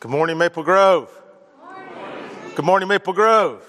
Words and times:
Good 0.00 0.10
morning, 0.10 0.38
Maple 0.38 0.62
Grove. 0.62 1.10
Good 2.56 2.64
morning, 2.64 2.88
Maple 2.88 3.12
Grove. 3.12 3.62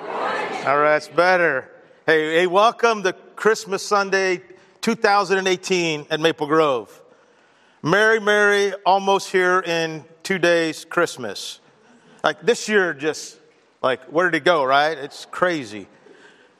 All 0.00 0.78
right, 0.78 0.92
that's 0.94 1.08
better. 1.08 1.70
Hey, 2.06 2.36
hey, 2.36 2.46
welcome 2.46 3.02
to 3.02 3.12
Christmas 3.12 3.82
Sunday 3.82 4.40
2018 4.80 6.06
at 6.08 6.20
Maple 6.20 6.46
Grove. 6.46 7.02
Merry, 7.82 8.18
Merry, 8.18 8.72
almost 8.86 9.30
here 9.30 9.60
in 9.60 10.06
two 10.22 10.38
days, 10.38 10.86
Christmas. 10.86 11.60
Like 12.22 12.40
this 12.40 12.66
year, 12.66 12.94
just 12.94 13.38
like, 13.82 14.02
where 14.04 14.30
did 14.30 14.38
it 14.38 14.44
go, 14.46 14.64
right? 14.64 14.96
It's 14.96 15.26
crazy. 15.26 15.86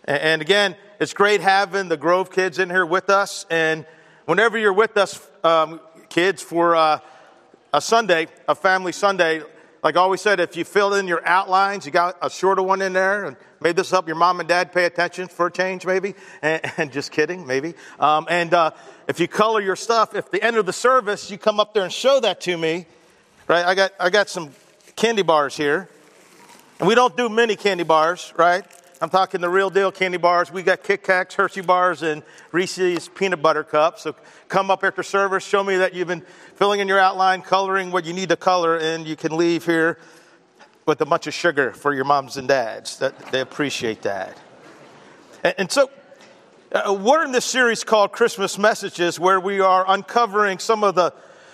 And, 0.04 0.18
and 0.20 0.42
again, 0.42 0.76
it's 1.00 1.14
great 1.14 1.40
having 1.40 1.88
the 1.88 1.96
Grove 1.96 2.30
kids 2.30 2.58
in 2.58 2.68
here 2.68 2.84
with 2.84 3.08
us. 3.08 3.46
And 3.48 3.86
whenever 4.26 4.58
you're 4.58 4.74
with 4.74 4.98
us, 4.98 5.18
um, 5.42 5.80
kids, 6.10 6.42
for 6.42 6.76
uh, 6.76 6.98
a 7.74 7.80
Sunday, 7.80 8.28
a 8.46 8.54
family 8.54 8.92
Sunday, 8.92 9.42
like 9.82 9.96
I 9.96 9.98
always 9.98 10.20
said, 10.20 10.38
if 10.38 10.56
you 10.56 10.64
fill 10.64 10.94
in 10.94 11.08
your 11.08 11.26
outlines, 11.26 11.84
you 11.84 11.90
got 11.90 12.16
a 12.22 12.30
shorter 12.30 12.62
one 12.62 12.80
in 12.80 12.92
there, 12.92 13.24
and 13.24 13.36
maybe 13.60 13.74
this 13.74 13.90
help 13.90 14.06
your 14.06 14.14
mom 14.14 14.38
and 14.38 14.48
dad 14.48 14.72
pay 14.72 14.84
attention 14.84 15.26
for 15.26 15.48
a 15.48 15.52
change, 15.52 15.84
maybe. 15.84 16.14
And, 16.42 16.62
and 16.76 16.92
just 16.92 17.10
kidding, 17.10 17.44
maybe. 17.46 17.74
Um, 17.98 18.28
and 18.30 18.54
uh, 18.54 18.70
if 19.08 19.18
you 19.18 19.26
color 19.26 19.60
your 19.60 19.74
stuff, 19.74 20.14
if 20.14 20.30
the 20.30 20.40
end 20.40 20.56
of 20.56 20.66
the 20.66 20.72
service 20.72 21.32
you 21.32 21.36
come 21.36 21.58
up 21.58 21.74
there 21.74 21.82
and 21.82 21.92
show 21.92 22.20
that 22.20 22.40
to 22.42 22.56
me, 22.56 22.86
right? 23.48 23.66
I 23.66 23.74
got 23.74 23.92
I 23.98 24.08
got 24.08 24.28
some 24.28 24.50
candy 24.94 25.22
bars 25.22 25.56
here, 25.56 25.88
and 26.78 26.86
we 26.86 26.94
don't 26.94 27.16
do 27.16 27.28
many 27.28 27.56
candy 27.56 27.84
bars, 27.84 28.32
right? 28.36 28.64
I'm 29.00 29.10
talking 29.10 29.40
the 29.40 29.48
real 29.48 29.70
deal 29.70 29.90
candy 29.90 30.18
bars. 30.18 30.52
We 30.52 30.62
got 30.62 30.84
Kit 30.84 31.02
Kats, 31.02 31.34
Hershey 31.34 31.62
bars, 31.62 32.02
and 32.02 32.22
Reese's 32.52 33.08
peanut 33.08 33.42
butter 33.42 33.64
cups. 33.64 34.02
So 34.02 34.14
come 34.48 34.70
up 34.70 34.84
after 34.84 35.02
service, 35.02 35.44
show 35.44 35.64
me 35.64 35.78
that 35.78 35.94
you've 35.94 36.06
been 36.06 36.22
filling 36.54 36.78
in 36.78 36.86
your 36.86 37.00
outline, 37.00 37.42
coloring 37.42 37.90
what 37.90 38.04
you 38.04 38.12
need 38.12 38.28
to 38.28 38.36
color, 38.36 38.78
and 38.78 39.04
you 39.04 39.16
can 39.16 39.36
leave 39.36 39.66
here 39.66 39.98
with 40.86 41.00
a 41.00 41.06
bunch 41.06 41.26
of 41.26 41.34
sugar 41.34 41.72
for 41.72 41.92
your 41.92 42.04
moms 42.04 42.36
and 42.36 42.46
dads. 42.46 42.98
That 42.98 43.18
they 43.32 43.40
appreciate 43.40 44.02
that. 44.02 44.38
And, 45.42 45.54
and 45.58 45.72
so 45.72 45.90
uh, 46.70 46.94
we're 46.94 47.24
in 47.24 47.32
this 47.32 47.44
series 47.44 47.82
called 47.82 48.12
Christmas 48.12 48.58
Messages, 48.58 49.18
where 49.18 49.40
we 49.40 49.58
are 49.58 49.84
uncovering 49.88 50.60
some 50.60 50.84
of 50.84 50.94
the 50.94 51.12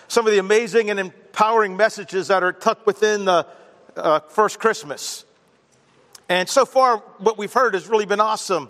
some 0.08 0.26
of 0.26 0.32
the 0.32 0.40
amazing 0.40 0.90
and 0.90 1.00
empowering 1.00 1.74
messages 1.74 2.28
that 2.28 2.42
are 2.42 2.52
tucked 2.52 2.86
within 2.86 3.24
the 3.24 3.46
uh, 3.96 4.20
first 4.28 4.58
Christmas. 4.58 5.24
And 6.30 6.48
so 6.48 6.64
far, 6.64 6.98
what 7.18 7.38
we've 7.38 7.52
heard 7.52 7.74
has 7.74 7.88
really 7.88 8.06
been 8.06 8.20
awesome. 8.20 8.68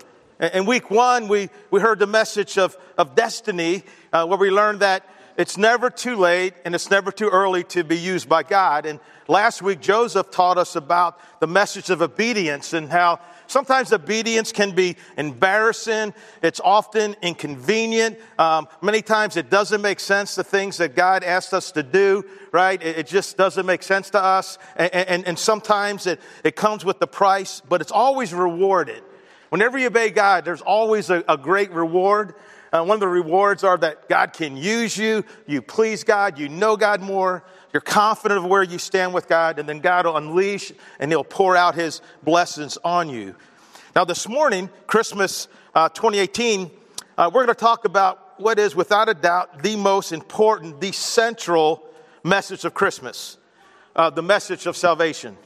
In 0.55 0.65
week 0.65 0.91
one, 0.91 1.29
we, 1.29 1.51
we 1.71 1.79
heard 1.79 1.99
the 1.99 2.07
message 2.07 2.57
of, 2.57 2.75
of 2.97 3.15
destiny, 3.15 3.83
uh, 4.15 4.27
where 4.27 4.39
we 4.39 4.49
learned 4.49 4.81
that 4.81 5.07
it's 5.37 5.59
never 5.59 5.91
too 5.91 6.17
late 6.17 6.55
and 6.65 6.75
it's 6.75 6.91
never 6.91 7.13
too 7.13 7.29
early 7.29 7.63
to 7.65 7.85
be 7.85 7.99
used 7.99 8.31
by 8.31 8.45
God. 8.45 8.87
And 8.87 8.99
last 9.29 9.61
week, 9.61 9.81
Joseph 9.83 10.31
taught 10.31 10.57
us 10.57 10.75
about 10.75 11.21
the 11.41 11.47
message 11.47 11.91
of 11.91 12.01
obedience 12.01 12.73
and 12.73 12.89
how 12.89 13.21
Sometimes 13.51 13.93
obedience 13.93 14.53
can 14.53 14.77
be 14.77 14.97
embarrassing. 15.17 16.15
It's 16.41 16.61
often 16.61 17.17
inconvenient. 17.21 18.17
Um, 18.39 18.69
many 18.81 19.03
times 19.03 19.37
it 19.37 19.51
doesn't 19.51 19.83
make 19.83 19.99
sense, 19.99 20.37
the 20.37 20.45
things 20.45 20.77
that 20.77 20.95
God 20.95 21.25
asked 21.25 21.53
us 21.53 21.73
to 21.73 21.83
do, 21.83 22.25
right? 22.53 22.81
It, 22.81 22.99
it 22.99 23.07
just 23.09 23.37
doesn't 23.37 23.67
make 23.67 23.83
sense 23.83 24.11
to 24.11 24.23
us. 24.23 24.57
And, 24.77 24.95
and, 24.95 25.27
and 25.27 25.37
sometimes 25.37 26.07
it, 26.07 26.21
it 26.45 26.55
comes 26.55 26.85
with 26.85 27.01
the 27.01 27.09
price, 27.09 27.61
but 27.69 27.81
it's 27.81 27.91
always 27.91 28.33
rewarded. 28.33 29.03
Whenever 29.49 29.79
you 29.79 29.89
obey 29.89 30.11
God, 30.11 30.45
there's 30.45 30.63
always 30.63 31.11
a, 31.11 31.25
a 31.29 31.37
great 31.37 31.73
reward. 31.73 32.37
Uh, 32.73 32.85
one 32.85 32.95
of 32.95 33.01
the 33.01 33.09
rewards 33.09 33.65
are 33.65 33.77
that 33.79 34.09
God 34.09 34.33
can 34.33 34.57
use 34.57 34.97
you, 34.97 35.25
you 35.49 35.61
please 35.61 36.05
God, 36.05 36.39
you 36.39 36.49
know 36.49 36.77
God 36.77 37.01
more, 37.01 37.43
you're 37.73 37.81
confident 37.81 38.39
of 38.39 38.47
where 38.47 38.63
you 38.63 38.79
stand 38.79 39.15
with 39.15 39.29
God, 39.29 39.59
and 39.59 39.69
then 39.69 39.81
God 39.81 40.07
will 40.07 40.17
unleash 40.17 40.73
and 40.99 41.11
He'll 41.11 41.25
pour 41.25 41.57
out 41.57 41.75
His 41.75 42.01
blessings 42.23 42.79
on 42.85 43.09
you. 43.09 43.35
Now, 43.95 44.05
this 44.05 44.29
morning, 44.29 44.71
Christmas 44.87 45.49
uh, 45.75 45.89
2018, 45.89 46.71
uh, 47.17 47.31
we're 47.33 47.45
going 47.45 47.55
to 47.55 47.61
talk 47.61 47.85
about 47.85 48.41
what 48.41 48.59
is, 48.59 48.75
without 48.75 49.09
a 49.09 49.15
doubt, 49.15 49.63
the 49.63 49.77
most 49.77 50.13
important, 50.13 50.81
the 50.81 50.93
central 50.93 51.85
message 52.25 52.65
of 52.65 52.75
Christmas 52.75 53.37
uh, 53.97 54.11
the 54.11 54.23
message 54.23 54.67
of 54.67 54.77
salvation. 54.77 55.37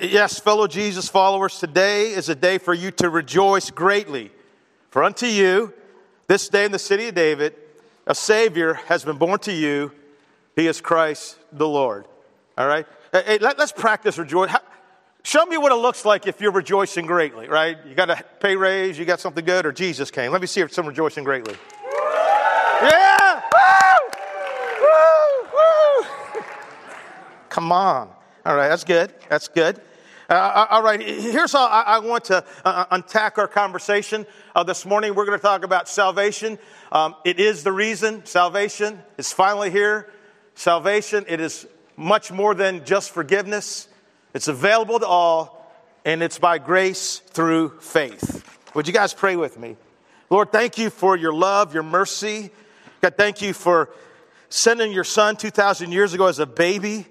Yes, 0.00 0.38
fellow 0.40 0.66
Jesus 0.66 1.08
followers, 1.08 1.58
today 1.58 2.10
is 2.10 2.28
a 2.28 2.34
day 2.34 2.58
for 2.58 2.74
you 2.74 2.90
to 2.92 3.08
rejoice 3.08 3.70
greatly. 3.70 4.32
For 4.90 5.04
unto 5.04 5.26
you, 5.26 5.72
this 6.26 6.48
day 6.48 6.64
in 6.64 6.72
the 6.72 6.78
city 6.78 7.08
of 7.08 7.14
David, 7.14 7.54
a 8.06 8.14
Savior 8.14 8.74
has 8.74 9.04
been 9.04 9.16
born 9.16 9.38
to 9.40 9.52
you. 9.52 9.92
He 10.56 10.66
is 10.66 10.80
Christ 10.80 11.38
the 11.52 11.68
Lord. 11.68 12.06
All 12.56 12.66
right? 12.66 12.86
Hey, 13.12 13.38
let, 13.38 13.60
us 13.60 13.70
practice 13.70 14.16
rejoice. 14.18 14.50
Show 15.22 15.44
me 15.44 15.58
what 15.58 15.70
it 15.70 15.76
looks 15.76 16.04
like 16.04 16.26
if 16.26 16.40
you're 16.40 16.52
rejoicing 16.52 17.04
greatly, 17.04 17.46
right? 17.46 17.76
You 17.86 17.94
got 17.94 18.08
a 18.08 18.24
pay 18.40 18.56
raise, 18.56 18.98
you 18.98 19.04
got 19.04 19.20
something 19.20 19.44
good, 19.44 19.66
or 19.66 19.72
Jesus 19.72 20.10
came. 20.10 20.32
Let 20.32 20.40
me 20.40 20.46
see 20.46 20.62
if 20.62 20.72
some 20.72 20.86
rejoicing 20.86 21.24
greatly. 21.24 21.54
Yeah! 22.82 23.42
Woo! 23.52 24.82
Woo! 24.82 25.48
Woo! 25.52 26.42
Come 27.50 27.70
on. 27.70 28.08
All 28.46 28.56
right, 28.56 28.68
that's 28.68 28.84
good. 28.84 29.12
That's 29.28 29.48
good. 29.48 29.80
Uh, 30.30 30.34
uh, 30.34 30.66
all 30.70 30.82
right, 30.82 31.00
here's 31.00 31.52
how 31.52 31.66
I, 31.66 31.98
want 31.98 32.24
to 32.24 32.38
uh, 32.64 32.86
uh, 32.88 32.98
untack 32.98 33.38
our 33.38 33.46
conversation 33.46 34.26
uh, 34.54 34.62
this 34.64 34.86
morning. 34.86 35.14
We're 35.14 35.26
going 35.26 35.38
to 35.38 35.42
talk 35.42 35.64
about 35.64 35.88
salvation. 35.88 36.58
Um, 36.90 37.14
it 37.24 37.38
is 37.38 37.62
the 37.62 37.72
reason 37.72 38.24
salvation 38.24 39.02
is 39.18 39.32
finally 39.32 39.70
here. 39.70 40.10
Salvation, 40.56 41.26
it 41.28 41.38
is 41.38 41.66
much 41.96 42.32
more 42.32 42.54
than 42.54 42.84
just 42.84 43.10
forgiveness. 43.10 43.88
It's 44.34 44.48
available 44.48 44.98
to 44.98 45.06
all, 45.06 45.70
and 46.04 46.22
it's 46.22 46.38
by 46.38 46.56
grace 46.58 47.18
through 47.18 47.78
faith. 47.78 48.42
Would 48.74 48.86
you 48.86 48.92
guys 48.94 49.12
pray 49.12 49.36
with 49.36 49.58
me? 49.58 49.76
Lord, 50.30 50.50
thank 50.50 50.78
you 50.78 50.88
for 50.88 51.14
your 51.14 51.34
love, 51.34 51.74
your 51.74 51.82
mercy. 51.82 52.50
God, 53.02 53.14
thank 53.18 53.42
you 53.42 53.52
for 53.52 53.90
sending 54.48 54.92
your 54.92 55.04
son 55.04 55.36
2,000 55.36 55.92
years 55.92 56.14
ago 56.14 56.26
as 56.26 56.38
a 56.38 56.46
baby. 56.46 57.06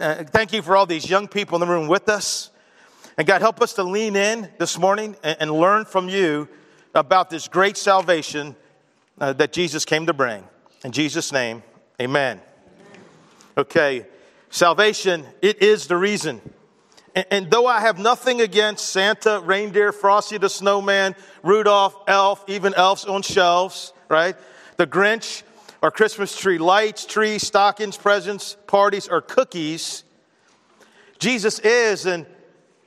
Uh, 0.00 0.24
thank 0.24 0.54
you 0.54 0.62
for 0.62 0.74
all 0.74 0.86
these 0.86 1.08
young 1.08 1.28
people 1.28 1.56
in 1.56 1.60
the 1.60 1.72
room 1.72 1.88
with 1.88 2.08
us. 2.08 2.50
And 3.18 3.26
God, 3.26 3.42
help 3.42 3.60
us 3.60 3.74
to 3.74 3.82
lean 3.82 4.16
in 4.16 4.48
this 4.58 4.78
morning 4.78 5.16
and, 5.22 5.36
and 5.40 5.50
learn 5.50 5.84
from 5.84 6.08
you 6.08 6.48
about 6.94 7.28
this 7.28 7.46
great 7.46 7.76
salvation 7.76 8.56
uh, 9.20 9.34
that 9.34 9.52
Jesus 9.52 9.84
came 9.84 10.06
to 10.06 10.14
bring. 10.14 10.42
In 10.82 10.92
Jesus' 10.92 11.30
name, 11.30 11.62
amen. 12.00 12.40
Okay, 13.58 14.06
salvation, 14.50 15.24
it 15.40 15.62
is 15.62 15.86
the 15.86 15.96
reason. 15.96 16.40
And, 17.14 17.26
and 17.30 17.50
though 17.50 17.66
I 17.66 17.80
have 17.80 17.98
nothing 17.98 18.40
against 18.40 18.90
Santa, 18.90 19.40
reindeer, 19.40 19.92
Frosty 19.92 20.38
the 20.38 20.50
Snowman, 20.50 21.14
Rudolph, 21.42 21.96
Elf, 22.06 22.44
even 22.48 22.74
elves 22.74 23.04
on 23.04 23.22
shelves, 23.22 23.92
right? 24.08 24.36
The 24.76 24.86
Grinch, 24.86 25.42
or 25.82 25.90
Christmas 25.90 26.36
tree 26.36 26.58
lights, 26.58 27.06
trees, 27.06 27.46
stockings, 27.46 27.96
presents, 27.96 28.56
parties, 28.66 29.08
or 29.08 29.20
cookies, 29.20 30.04
Jesus 31.18 31.58
is 31.60 32.06
and 32.06 32.26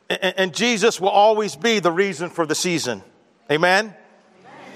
and 0.09 0.55
Jesus 0.55 0.99
will 0.99 1.09
always 1.09 1.55
be 1.55 1.79
the 1.79 1.91
reason 1.91 2.31
for 2.31 2.47
the 2.47 2.55
season. 2.55 3.03
Amen? 3.51 3.93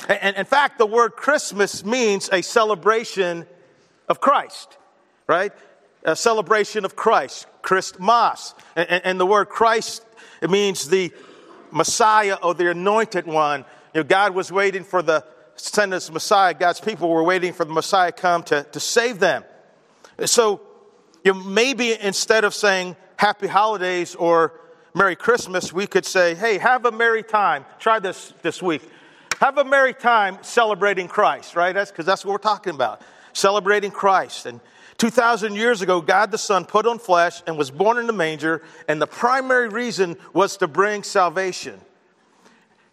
Amen? 0.07 0.19
And 0.21 0.35
in 0.35 0.45
fact, 0.45 0.77
the 0.77 0.85
word 0.85 1.15
Christmas 1.15 1.83
means 1.83 2.29
a 2.31 2.43
celebration 2.43 3.47
of 4.07 4.19
Christ, 4.21 4.77
right? 5.25 5.51
A 6.05 6.15
celebration 6.15 6.85
of 6.85 6.95
Christ, 6.95 7.47
Christmas. 7.61 8.53
And, 8.75 9.01
and 9.05 9.19
the 9.19 9.25
word 9.25 9.45
Christ, 9.49 10.03
it 10.41 10.49
means 10.49 10.87
the 10.87 11.11
Messiah 11.71 12.37
or 12.41 12.53
the 12.53 12.69
anointed 12.71 13.25
one. 13.25 13.65
You 13.93 14.01
know, 14.01 14.03
God 14.03 14.35
was 14.35 14.51
waiting 14.51 14.83
for 14.83 15.01
the 15.01 15.25
send 15.55 15.93
us 15.93 16.11
Messiah. 16.11 16.53
God's 16.53 16.79
people 16.79 17.09
were 17.09 17.23
waiting 17.23 17.53
for 17.53 17.65
the 17.65 17.73
Messiah 17.73 18.11
come 18.11 18.43
to, 18.43 18.63
to 18.63 18.79
save 18.79 19.19
them. 19.19 19.43
So 20.25 20.61
you 21.23 21.33
know, 21.33 21.39
maybe 21.39 21.97
instead 21.99 22.43
of 22.43 22.53
saying 22.53 22.95
happy 23.17 23.47
holidays 23.47 24.15
or 24.15 24.59
Merry 24.93 25.15
Christmas, 25.15 25.73
we 25.73 25.87
could 25.87 26.05
say, 26.05 26.35
hey, 26.35 26.57
have 26.57 26.85
a 26.85 26.91
merry 26.91 27.23
time. 27.23 27.65
Try 27.79 27.99
this 27.99 28.33
this 28.41 28.61
week. 28.61 28.81
Have 29.39 29.57
a 29.57 29.63
merry 29.63 29.93
time 29.93 30.37
celebrating 30.41 31.07
Christ, 31.07 31.55
right? 31.55 31.73
That's 31.73 31.91
because 31.91 32.05
that's 32.05 32.23
what 32.23 32.31
we're 32.31 32.37
talking 32.37 32.75
about. 32.75 33.01
Celebrating 33.33 33.91
Christ. 33.91 34.45
And 34.45 34.59
2,000 34.97 35.55
years 35.55 35.81
ago, 35.81 36.01
God 36.01 36.31
the 36.31 36.37
Son 36.37 36.65
put 36.65 36.85
on 36.85 36.99
flesh 36.99 37.41
and 37.47 37.57
was 37.57 37.71
born 37.71 37.97
in 37.97 38.07
the 38.07 38.13
manger, 38.13 38.61
and 38.87 39.01
the 39.01 39.07
primary 39.07 39.69
reason 39.69 40.17
was 40.33 40.57
to 40.57 40.67
bring 40.67 41.03
salvation. 41.03 41.79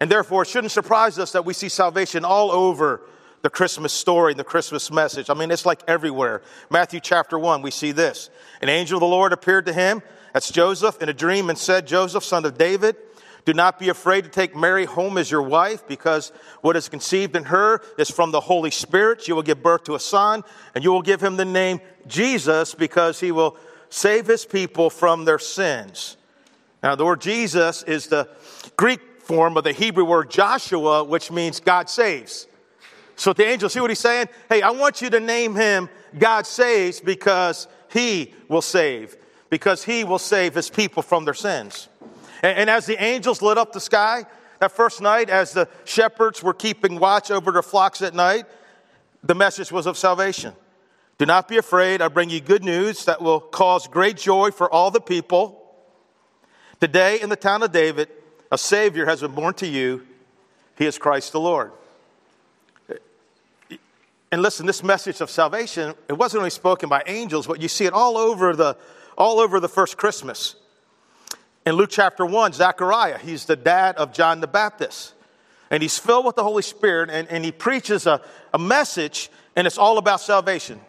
And 0.00 0.10
therefore, 0.10 0.42
it 0.42 0.48
shouldn't 0.48 0.72
surprise 0.72 1.18
us 1.18 1.32
that 1.32 1.44
we 1.44 1.52
see 1.52 1.68
salvation 1.68 2.24
all 2.24 2.50
over 2.50 3.02
the 3.42 3.50
Christmas 3.50 3.92
story 3.92 4.32
and 4.32 4.40
the 4.40 4.44
Christmas 4.44 4.90
message. 4.90 5.30
I 5.30 5.34
mean, 5.34 5.50
it's 5.50 5.66
like 5.66 5.82
everywhere. 5.86 6.42
Matthew 6.70 7.00
chapter 7.00 7.38
1, 7.38 7.62
we 7.62 7.70
see 7.70 7.92
this. 7.92 8.30
An 8.60 8.68
angel 8.68 8.96
of 8.96 9.00
the 9.00 9.06
Lord 9.06 9.32
appeared 9.32 9.66
to 9.66 9.72
him 9.72 10.02
that's 10.32 10.50
Joseph 10.50 11.00
in 11.02 11.08
a 11.08 11.14
dream 11.14 11.50
and 11.50 11.58
said, 11.58 11.86
Joseph, 11.86 12.24
son 12.24 12.44
of 12.44 12.56
David, 12.56 12.96
Do 13.44 13.54
not 13.54 13.78
be 13.78 13.88
afraid 13.88 14.24
to 14.24 14.30
take 14.30 14.54
Mary 14.54 14.84
home 14.84 15.16
as 15.18 15.30
your 15.30 15.42
wife, 15.42 15.86
because 15.88 16.32
what 16.60 16.76
is 16.76 16.88
conceived 16.88 17.34
in 17.34 17.44
her 17.44 17.80
is 17.98 18.10
from 18.10 18.30
the 18.30 18.40
Holy 18.40 18.70
Spirit. 18.70 19.26
You 19.26 19.34
will 19.34 19.42
give 19.42 19.62
birth 19.62 19.84
to 19.84 19.94
a 19.94 20.00
son, 20.00 20.44
and 20.74 20.84
you 20.84 20.92
will 20.92 21.02
give 21.02 21.22
him 21.22 21.36
the 21.36 21.44
name 21.44 21.80
Jesus, 22.06 22.74
because 22.74 23.20
he 23.20 23.32
will 23.32 23.56
save 23.88 24.26
his 24.26 24.44
people 24.44 24.90
from 24.90 25.24
their 25.24 25.38
sins. 25.38 26.16
Now, 26.82 26.94
the 26.94 27.04
word 27.04 27.20
Jesus 27.20 27.82
is 27.82 28.06
the 28.06 28.28
Greek 28.76 29.00
form 29.22 29.56
of 29.56 29.64
the 29.64 29.72
Hebrew 29.72 30.04
word 30.04 30.30
Joshua, 30.30 31.04
which 31.04 31.30
means 31.30 31.60
God 31.60 31.88
saves. 31.88 32.46
So 33.16 33.32
the 33.32 33.46
angel, 33.46 33.68
see 33.68 33.80
what 33.80 33.90
he's 33.90 33.98
saying? 33.98 34.28
Hey, 34.48 34.62
I 34.62 34.70
want 34.70 35.02
you 35.02 35.10
to 35.10 35.20
name 35.20 35.54
him 35.54 35.88
God 36.18 36.46
saves 36.46 37.00
because 37.00 37.68
he 37.90 38.34
will 38.48 38.62
save, 38.62 39.16
because 39.50 39.84
he 39.84 40.04
will 40.04 40.18
save 40.18 40.54
his 40.54 40.70
people 40.70 41.02
from 41.02 41.24
their 41.24 41.34
sins. 41.34 41.88
And, 42.42 42.58
and 42.58 42.70
as 42.70 42.86
the 42.86 43.02
angels 43.02 43.42
lit 43.42 43.58
up 43.58 43.72
the 43.72 43.80
sky 43.80 44.24
that 44.58 44.72
first 44.72 45.00
night, 45.00 45.30
as 45.30 45.52
the 45.52 45.68
shepherds 45.84 46.42
were 46.42 46.54
keeping 46.54 46.98
watch 46.98 47.30
over 47.30 47.50
their 47.50 47.62
flocks 47.62 48.02
at 48.02 48.14
night, 48.14 48.44
the 49.22 49.34
message 49.34 49.72
was 49.72 49.86
of 49.86 49.96
salvation. 49.96 50.54
Do 51.18 51.26
not 51.26 51.48
be 51.48 51.58
afraid. 51.58 52.00
I 52.00 52.08
bring 52.08 52.30
you 52.30 52.40
good 52.40 52.64
news 52.64 53.04
that 53.04 53.20
will 53.20 53.40
cause 53.40 53.86
great 53.86 54.16
joy 54.16 54.50
for 54.50 54.72
all 54.72 54.90
the 54.90 55.00
people. 55.00 55.56
Today, 56.80 57.20
in 57.20 57.28
the 57.28 57.36
town 57.36 57.62
of 57.62 57.72
David, 57.72 58.08
a 58.50 58.56
Savior 58.56 59.04
has 59.04 59.20
been 59.20 59.32
born 59.32 59.54
to 59.54 59.66
you. 59.66 60.06
He 60.78 60.86
is 60.86 60.96
Christ 60.96 61.32
the 61.32 61.40
Lord. 61.40 61.72
And 64.32 64.42
listen, 64.42 64.64
this 64.64 64.82
message 64.82 65.20
of 65.20 65.28
salvation, 65.28 65.94
it 66.08 66.12
wasn't 66.14 66.38
only 66.38 66.50
spoken 66.50 66.88
by 66.88 67.02
angels, 67.06 67.46
but 67.46 67.60
you 67.60 67.68
see 67.68 67.84
it 67.84 67.92
all 67.92 68.16
over 68.16 68.54
the, 68.54 68.76
all 69.18 69.40
over 69.40 69.58
the 69.60 69.68
first 69.68 69.96
Christmas. 69.96 70.54
In 71.66 71.74
Luke 71.74 71.90
chapter 71.90 72.24
1, 72.24 72.54
Zechariah, 72.54 73.18
he's 73.18 73.44
the 73.44 73.56
dad 73.56 73.96
of 73.96 74.12
John 74.12 74.40
the 74.40 74.46
Baptist. 74.46 75.12
And 75.70 75.82
he's 75.82 75.98
filled 75.98 76.24
with 76.24 76.36
the 76.36 76.42
Holy 76.42 76.62
Spirit, 76.62 77.10
and, 77.10 77.28
and 77.28 77.44
he 77.44 77.52
preaches 77.52 78.06
a, 78.06 78.22
a 78.52 78.58
message, 78.58 79.30
and 79.54 79.66
it's 79.66 79.78
all 79.78 79.98
about 79.98 80.20
salvation. 80.20 80.80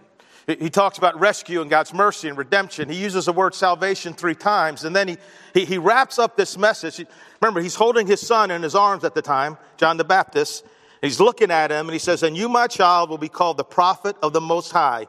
He 0.47 0.69
talks 0.69 0.97
about 0.97 1.19
rescue 1.19 1.62
and 1.62 1.69
God's 1.69 1.94
mercy 1.94 2.27
and 2.27 2.38
redemption. 2.38 2.89
He 2.89 3.01
uses 3.01 3.25
the 3.25 3.33
word 3.33 3.53
salvation 3.53 4.13
three 4.13 4.33
times, 4.33 4.83
and 4.83 4.95
then 4.95 5.07
he, 5.09 5.18
he, 5.53 5.65
he 5.65 5.77
wraps 5.77 6.18
up 6.18 6.35
this 6.35 6.57
message. 6.57 7.06
Remember, 7.41 7.62
he's 7.62 7.75
holding 7.75 8.07
his 8.07 8.25
son 8.25 8.50
in 8.50 8.63
his 8.63 8.73
arms 8.73 9.03
at 9.03 9.13
the 9.13 9.21
time, 9.21 9.57
John 9.77 9.97
the 9.97 10.03
Baptist. 10.03 10.65
He's 11.01 11.19
looking 11.19 11.51
at 11.51 11.71
him, 11.71 11.88
and 11.88 11.94
he 11.94 12.00
says, 12.00 12.23
And 12.23 12.35
you, 12.35 12.50
my 12.50 12.68
child, 12.68 13.09
will 13.09 13.18
be 13.18 13.29
called 13.29 13.57
the 13.57 13.63
prophet 13.63 14.15
of 14.23 14.33
the 14.33 14.41
Most 14.41 14.71
High. 14.71 15.07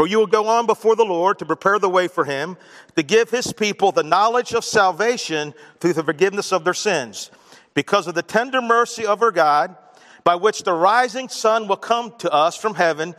For 0.00 0.06
you 0.06 0.18
will 0.18 0.26
go 0.26 0.46
on 0.46 0.64
before 0.64 0.96
the 0.96 1.04
Lord 1.04 1.38
to 1.40 1.44
prepare 1.44 1.78
the 1.78 1.90
way 1.90 2.08
for 2.08 2.24
him, 2.24 2.56
to 2.96 3.02
give 3.02 3.28
his 3.28 3.52
people 3.52 3.92
the 3.92 4.02
knowledge 4.02 4.54
of 4.54 4.64
salvation 4.64 5.52
through 5.78 5.92
the 5.92 6.02
forgiveness 6.02 6.54
of 6.54 6.64
their 6.64 6.72
sins, 6.72 7.30
because 7.74 8.06
of 8.06 8.14
the 8.14 8.22
tender 8.22 8.62
mercy 8.62 9.04
of 9.04 9.20
our 9.20 9.30
God, 9.30 9.76
by 10.24 10.36
which 10.36 10.62
the 10.62 10.72
rising 10.72 11.28
sun 11.28 11.68
will 11.68 11.76
come 11.76 12.14
to 12.20 12.32
us 12.32 12.56
from 12.56 12.76
heaven 12.76 13.14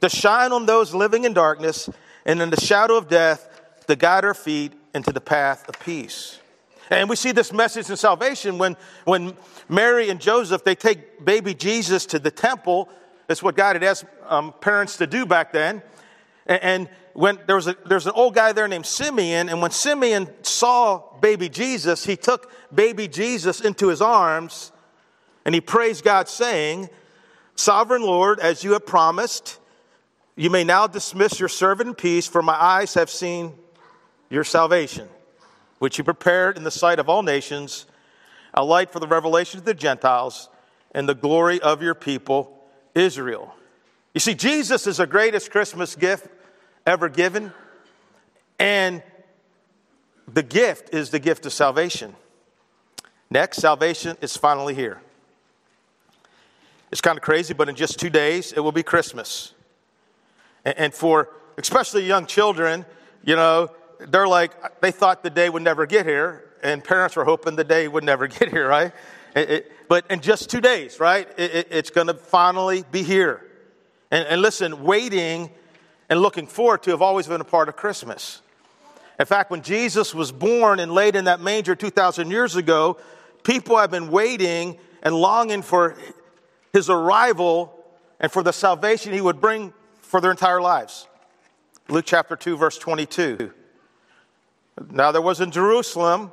to 0.00 0.08
shine 0.08 0.52
on 0.52 0.64
those 0.64 0.94
living 0.94 1.24
in 1.24 1.34
darkness 1.34 1.90
and 2.24 2.40
in 2.40 2.48
the 2.48 2.58
shadow 2.58 2.96
of 2.96 3.10
death, 3.10 3.46
to 3.86 3.94
guide 3.94 4.24
our 4.24 4.32
feet 4.32 4.72
into 4.94 5.12
the 5.12 5.20
path 5.20 5.68
of 5.68 5.78
peace. 5.80 6.38
And 6.88 7.10
we 7.10 7.16
see 7.16 7.32
this 7.32 7.52
message 7.52 7.90
in 7.90 7.96
salvation 7.98 8.56
when, 8.56 8.78
when 9.04 9.36
Mary 9.68 10.08
and 10.08 10.18
Joseph, 10.18 10.64
they 10.64 10.76
take 10.76 11.22
baby 11.22 11.52
Jesus 11.52 12.06
to 12.06 12.18
the 12.18 12.30
temple. 12.30 12.88
That's 13.26 13.42
what 13.42 13.54
God 13.54 13.76
had 13.76 13.82
asked 13.82 14.06
um, 14.26 14.54
parents 14.62 14.96
to 14.96 15.06
do 15.06 15.26
back 15.26 15.52
then. 15.52 15.82
And 16.46 16.88
when 17.12 17.38
there 17.46 17.56
was, 17.56 17.66
a, 17.66 17.76
there 17.86 17.96
was 17.96 18.06
an 18.06 18.12
old 18.14 18.34
guy 18.34 18.52
there 18.52 18.68
named 18.68 18.86
Simeon, 18.86 19.48
and 19.48 19.62
when 19.62 19.70
Simeon 19.70 20.28
saw 20.42 21.02
baby 21.20 21.48
Jesus, 21.48 22.04
he 22.04 22.16
took 22.16 22.50
baby 22.74 23.06
Jesus 23.08 23.60
into 23.60 23.88
his 23.88 24.00
arms 24.00 24.72
and 25.44 25.54
he 25.54 25.60
praised 25.60 26.04
God, 26.04 26.28
saying, 26.28 26.88
Sovereign 27.54 28.02
Lord, 28.02 28.40
as 28.40 28.64
you 28.64 28.72
have 28.72 28.86
promised, 28.86 29.58
you 30.36 30.50
may 30.50 30.64
now 30.64 30.86
dismiss 30.86 31.38
your 31.38 31.48
servant 31.48 31.88
in 31.88 31.94
peace, 31.94 32.26
for 32.26 32.42
my 32.42 32.54
eyes 32.54 32.94
have 32.94 33.10
seen 33.10 33.52
your 34.30 34.44
salvation, 34.44 35.08
which 35.78 35.98
you 35.98 36.04
prepared 36.04 36.56
in 36.56 36.64
the 36.64 36.70
sight 36.70 36.98
of 36.98 37.08
all 37.08 37.22
nations, 37.22 37.86
a 38.54 38.64
light 38.64 38.90
for 38.90 39.00
the 39.00 39.06
revelation 39.06 39.58
of 39.58 39.64
the 39.64 39.74
Gentiles 39.74 40.48
and 40.92 41.08
the 41.08 41.14
glory 41.14 41.60
of 41.60 41.82
your 41.82 41.94
people, 41.94 42.64
Israel. 42.94 43.54
You 44.14 44.20
see, 44.20 44.34
Jesus 44.34 44.86
is 44.86 44.98
the 44.98 45.06
greatest 45.06 45.50
Christmas 45.50 45.96
gift 45.96 46.26
ever 46.86 47.08
given, 47.08 47.52
and 48.58 49.02
the 50.28 50.42
gift 50.42 50.92
is 50.92 51.10
the 51.10 51.18
gift 51.18 51.46
of 51.46 51.52
salvation. 51.52 52.14
Next, 53.30 53.58
salvation 53.58 54.18
is 54.20 54.36
finally 54.36 54.74
here. 54.74 55.00
It's 56.90 57.00
kind 57.00 57.16
of 57.16 57.22
crazy, 57.22 57.54
but 57.54 57.70
in 57.70 57.74
just 57.74 57.98
two 57.98 58.10
days, 58.10 58.52
it 58.52 58.60
will 58.60 58.72
be 58.72 58.82
Christmas. 58.82 59.54
And 60.64 60.92
for 60.92 61.30
especially 61.56 62.06
young 62.06 62.26
children, 62.26 62.84
you 63.24 63.34
know, 63.34 63.70
they're 63.98 64.28
like, 64.28 64.80
they 64.82 64.90
thought 64.90 65.22
the 65.22 65.30
day 65.30 65.48
would 65.48 65.62
never 65.62 65.86
get 65.86 66.04
here, 66.04 66.44
and 66.62 66.84
parents 66.84 67.16
were 67.16 67.24
hoping 67.24 67.56
the 67.56 67.64
day 67.64 67.88
would 67.88 68.04
never 68.04 68.26
get 68.38 68.50
here, 68.50 68.68
right? 68.68 68.92
It, 69.34 69.50
it, 69.50 69.72
but 69.88 70.10
in 70.10 70.20
just 70.20 70.50
two 70.50 70.60
days, 70.60 71.00
right, 71.00 71.26
it, 71.38 71.68
it's 71.70 71.90
going 71.90 72.08
to 72.08 72.14
finally 72.14 72.84
be 72.90 73.02
here. 73.02 73.42
And, 74.12 74.28
and 74.28 74.42
listen, 74.42 74.84
waiting 74.84 75.50
and 76.10 76.20
looking 76.20 76.46
forward 76.46 76.82
to 76.82 76.90
have 76.90 77.00
always 77.00 77.26
been 77.26 77.40
a 77.40 77.44
part 77.44 77.70
of 77.70 77.76
Christmas. 77.76 78.42
In 79.18 79.24
fact, 79.24 79.50
when 79.50 79.62
Jesus 79.62 80.14
was 80.14 80.30
born 80.30 80.78
and 80.80 80.92
laid 80.92 81.16
in 81.16 81.24
that 81.24 81.40
manger 81.40 81.74
2,000 81.74 82.30
years 82.30 82.54
ago, 82.54 82.98
people 83.42 83.78
have 83.78 83.90
been 83.90 84.10
waiting 84.10 84.78
and 85.02 85.14
longing 85.14 85.62
for 85.62 85.96
his 86.74 86.90
arrival 86.90 87.72
and 88.20 88.30
for 88.30 88.42
the 88.42 88.52
salvation 88.52 89.14
he 89.14 89.20
would 89.22 89.40
bring 89.40 89.72
for 90.02 90.20
their 90.20 90.30
entire 90.30 90.60
lives. 90.60 91.08
Luke 91.88 92.04
chapter 92.06 92.36
2, 92.36 92.58
verse 92.58 92.76
22. 92.76 93.50
Now 94.90 95.12
there 95.12 95.22
was 95.22 95.40
in 95.40 95.50
Jerusalem, 95.50 96.32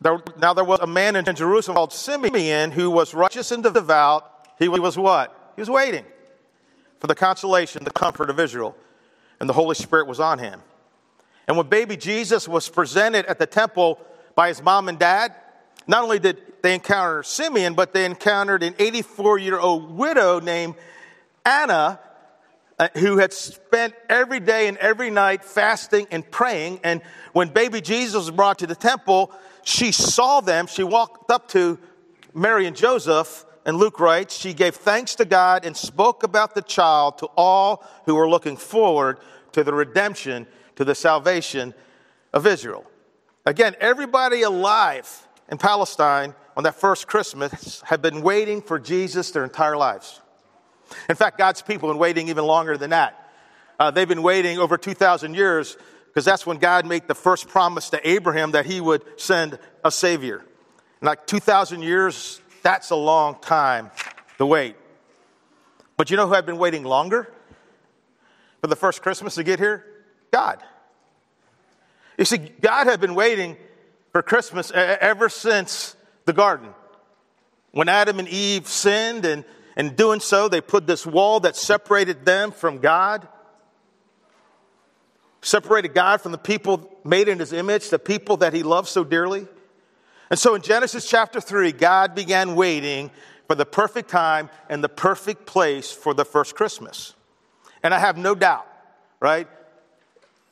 there, 0.00 0.18
now 0.36 0.52
there 0.54 0.64
was 0.64 0.80
a 0.80 0.86
man 0.86 1.14
in 1.14 1.24
Jerusalem 1.36 1.76
called 1.76 1.92
Simeon 1.92 2.72
who 2.72 2.90
was 2.90 3.14
righteous 3.14 3.52
and 3.52 3.62
devout. 3.62 4.48
He 4.58 4.68
was 4.68 4.98
what? 4.98 5.52
He 5.54 5.62
was 5.62 5.70
waiting 5.70 6.04
for 7.00 7.06
the 7.06 7.14
consolation, 7.14 7.82
the 7.82 7.90
comfort 7.90 8.30
of 8.30 8.38
Israel. 8.38 8.76
And 9.40 9.48
the 9.48 9.54
Holy 9.54 9.74
Spirit 9.74 10.06
was 10.06 10.20
on 10.20 10.38
him. 10.38 10.60
And 11.48 11.56
when 11.56 11.66
baby 11.66 11.96
Jesus 11.96 12.46
was 12.46 12.68
presented 12.68 13.26
at 13.26 13.38
the 13.38 13.46
temple 13.46 13.98
by 14.36 14.48
his 14.48 14.62
mom 14.62 14.88
and 14.88 14.98
dad, 14.98 15.34
not 15.86 16.04
only 16.04 16.18
did 16.18 16.38
they 16.62 16.74
encounter 16.74 17.22
Simeon, 17.22 17.74
but 17.74 17.92
they 17.92 18.04
encountered 18.04 18.62
an 18.62 18.74
84 18.78 19.38
year 19.38 19.58
old 19.58 19.90
widow 19.90 20.40
named 20.40 20.74
Anna 21.44 21.98
uh, 22.78 22.88
who 22.96 23.18
had 23.18 23.32
spent 23.32 23.94
every 24.08 24.40
day 24.40 24.68
and 24.68 24.76
every 24.78 25.10
night 25.10 25.44
fasting 25.44 26.06
and 26.10 26.28
praying. 26.30 26.80
And 26.84 27.02
when 27.32 27.48
baby 27.48 27.80
Jesus 27.80 28.14
was 28.14 28.30
brought 28.30 28.60
to 28.60 28.66
the 28.66 28.74
temple, 28.74 29.32
she 29.64 29.92
saw 29.92 30.40
them. 30.40 30.66
She 30.66 30.82
walked 30.82 31.30
up 31.30 31.48
to 31.48 31.78
Mary 32.34 32.66
and 32.66 32.76
Joseph 32.76 33.44
and 33.64 33.76
Luke 33.76 34.00
writes, 34.00 34.36
she 34.36 34.54
gave 34.54 34.74
thanks 34.74 35.16
to 35.16 35.24
God 35.24 35.64
and 35.64 35.76
spoke 35.76 36.22
about 36.22 36.54
the 36.54 36.62
child 36.62 37.18
to 37.18 37.26
all 37.36 37.84
who 38.06 38.14
were 38.14 38.28
looking 38.28 38.56
forward 38.56 39.18
to 39.52 39.62
the 39.62 39.72
redemption, 39.72 40.46
to 40.76 40.84
the 40.84 40.94
salvation 40.94 41.74
of 42.32 42.46
Israel. 42.46 42.84
Again, 43.44 43.74
everybody 43.80 44.42
alive 44.42 45.26
in 45.50 45.58
Palestine 45.58 46.34
on 46.56 46.64
that 46.64 46.74
first 46.74 47.06
Christmas 47.06 47.82
had 47.82 48.00
been 48.00 48.22
waiting 48.22 48.62
for 48.62 48.78
Jesus 48.78 49.30
their 49.30 49.44
entire 49.44 49.76
lives. 49.76 50.20
In 51.08 51.16
fact, 51.16 51.38
God's 51.38 51.62
people 51.62 51.88
have 51.88 51.94
been 51.94 52.00
waiting 52.00 52.28
even 52.28 52.44
longer 52.44 52.76
than 52.76 52.90
that. 52.90 53.30
Uh, 53.78 53.90
they've 53.90 54.08
been 54.08 54.22
waiting 54.22 54.58
over 54.58 54.76
2,000 54.76 55.34
years 55.34 55.76
because 56.06 56.24
that's 56.24 56.44
when 56.44 56.58
God 56.58 56.86
made 56.86 57.06
the 57.08 57.14
first 57.14 57.48
promise 57.48 57.90
to 57.90 58.08
Abraham 58.08 58.52
that 58.52 58.66
he 58.66 58.80
would 58.80 59.02
send 59.20 59.58
a 59.84 59.90
Savior. 59.90 60.38
And 61.00 61.06
like 61.06 61.26
2,000 61.26 61.82
years 61.82 62.40
that's 62.62 62.90
a 62.90 62.96
long 62.96 63.36
time 63.40 63.90
to 64.38 64.46
wait. 64.46 64.76
But 65.96 66.10
you 66.10 66.16
know 66.16 66.26
who 66.26 66.34
had 66.34 66.46
been 66.46 66.58
waiting 66.58 66.84
longer 66.84 67.30
for 68.60 68.66
the 68.66 68.76
first 68.76 69.02
Christmas 69.02 69.34
to 69.34 69.44
get 69.44 69.58
here? 69.58 69.84
God. 70.30 70.62
You 72.16 72.24
see, 72.24 72.38
God 72.38 72.86
had 72.86 73.00
been 73.00 73.14
waiting 73.14 73.56
for 74.12 74.22
Christmas 74.22 74.70
ever 74.70 75.28
since 75.28 75.96
the 76.24 76.32
garden. 76.32 76.70
When 77.72 77.88
Adam 77.88 78.18
and 78.18 78.28
Eve 78.28 78.66
sinned, 78.66 79.24
and 79.24 79.44
in 79.76 79.94
doing 79.94 80.20
so, 80.20 80.48
they 80.48 80.60
put 80.60 80.86
this 80.86 81.06
wall 81.06 81.40
that 81.40 81.56
separated 81.56 82.24
them 82.24 82.50
from 82.50 82.78
God, 82.78 83.28
separated 85.42 85.94
God 85.94 86.20
from 86.20 86.32
the 86.32 86.38
people 86.38 86.90
made 87.04 87.28
in 87.28 87.38
his 87.38 87.52
image, 87.52 87.88
the 87.88 87.98
people 87.98 88.38
that 88.38 88.52
he 88.52 88.62
loved 88.62 88.88
so 88.88 89.04
dearly. 89.04 89.46
And 90.30 90.38
so 90.38 90.54
in 90.54 90.62
Genesis 90.62 91.08
chapter 91.08 91.40
3, 91.40 91.72
God 91.72 92.14
began 92.14 92.54
waiting 92.54 93.10
for 93.48 93.56
the 93.56 93.66
perfect 93.66 94.08
time 94.08 94.48
and 94.68 94.82
the 94.82 94.88
perfect 94.88 95.44
place 95.44 95.90
for 95.90 96.14
the 96.14 96.24
first 96.24 96.54
Christmas. 96.54 97.14
And 97.82 97.92
I 97.92 97.98
have 97.98 98.16
no 98.16 98.36
doubt, 98.36 98.66
right? 99.18 99.48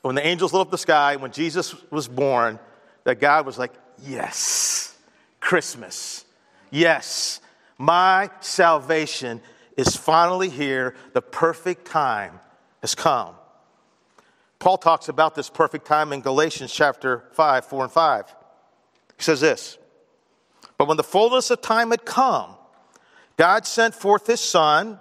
When 0.02 0.16
the 0.16 0.26
angels 0.26 0.52
lit 0.52 0.62
up 0.62 0.70
the 0.70 0.78
sky, 0.78 1.16
when 1.16 1.30
Jesus 1.30 1.76
was 1.90 2.08
born, 2.08 2.58
that 3.04 3.20
God 3.20 3.46
was 3.46 3.58
like, 3.58 3.72
Yes, 4.04 4.96
Christmas. 5.40 6.24
Yes, 6.70 7.40
my 7.78 8.30
salvation 8.40 9.40
is 9.76 9.96
finally 9.96 10.48
here. 10.48 10.94
The 11.14 11.22
perfect 11.22 11.86
time 11.86 12.40
has 12.80 12.94
come. 12.94 13.34
Paul 14.58 14.76
talks 14.76 15.08
about 15.08 15.34
this 15.34 15.48
perfect 15.48 15.86
time 15.86 16.12
in 16.12 16.20
Galatians 16.20 16.72
chapter 16.72 17.24
5, 17.32 17.64
4 17.64 17.84
and 17.84 17.92
5. 17.92 18.34
He 19.18 19.24
says 19.24 19.40
this 19.40 19.76
But 20.78 20.88
when 20.88 20.96
the 20.96 21.04
fullness 21.04 21.50
of 21.50 21.60
time 21.60 21.90
had 21.90 22.06
come, 22.06 22.54
God 23.36 23.66
sent 23.66 23.94
forth 23.94 24.26
his 24.26 24.40
son, 24.40 24.98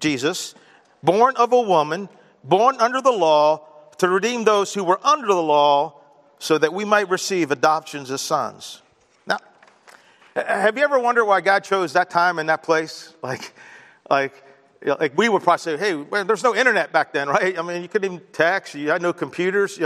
Jesus, 0.00 0.54
born 1.02 1.36
of 1.36 1.52
a 1.52 1.60
woman, 1.60 2.08
born 2.42 2.76
under 2.80 3.00
the 3.00 3.12
law, 3.12 3.68
to 3.98 4.08
redeem 4.08 4.44
those 4.44 4.74
who 4.74 4.82
were 4.82 4.98
under 5.06 5.28
the 5.28 5.42
law, 5.42 6.00
so 6.38 6.58
that 6.58 6.72
we 6.72 6.84
might 6.84 7.08
receive 7.08 7.52
adoptions 7.52 8.10
as 8.10 8.20
sons. 8.20 8.82
Now, 9.26 9.38
have 10.34 10.76
you 10.76 10.82
ever 10.82 10.98
wondered 10.98 11.24
why 11.24 11.40
God 11.40 11.62
chose 11.62 11.92
that 11.92 12.10
time 12.10 12.40
and 12.40 12.48
that 12.48 12.64
place? 12.64 13.14
Like, 13.22 13.52
like, 14.10 14.44
like 14.84 15.16
we 15.16 15.28
would 15.28 15.42
probably 15.42 15.58
say, 15.58 15.76
hey, 15.76 15.94
well, 15.94 16.24
there's 16.24 16.42
no 16.42 16.54
internet 16.54 16.92
back 16.92 17.12
then, 17.12 17.28
right? 17.28 17.56
I 17.56 17.62
mean, 17.62 17.82
you 17.82 17.88
couldn't 17.88 18.12
even 18.12 18.26
text, 18.32 18.74
you 18.74 18.90
had 18.90 19.00
no 19.00 19.12
computers. 19.12 19.78
You 19.78 19.82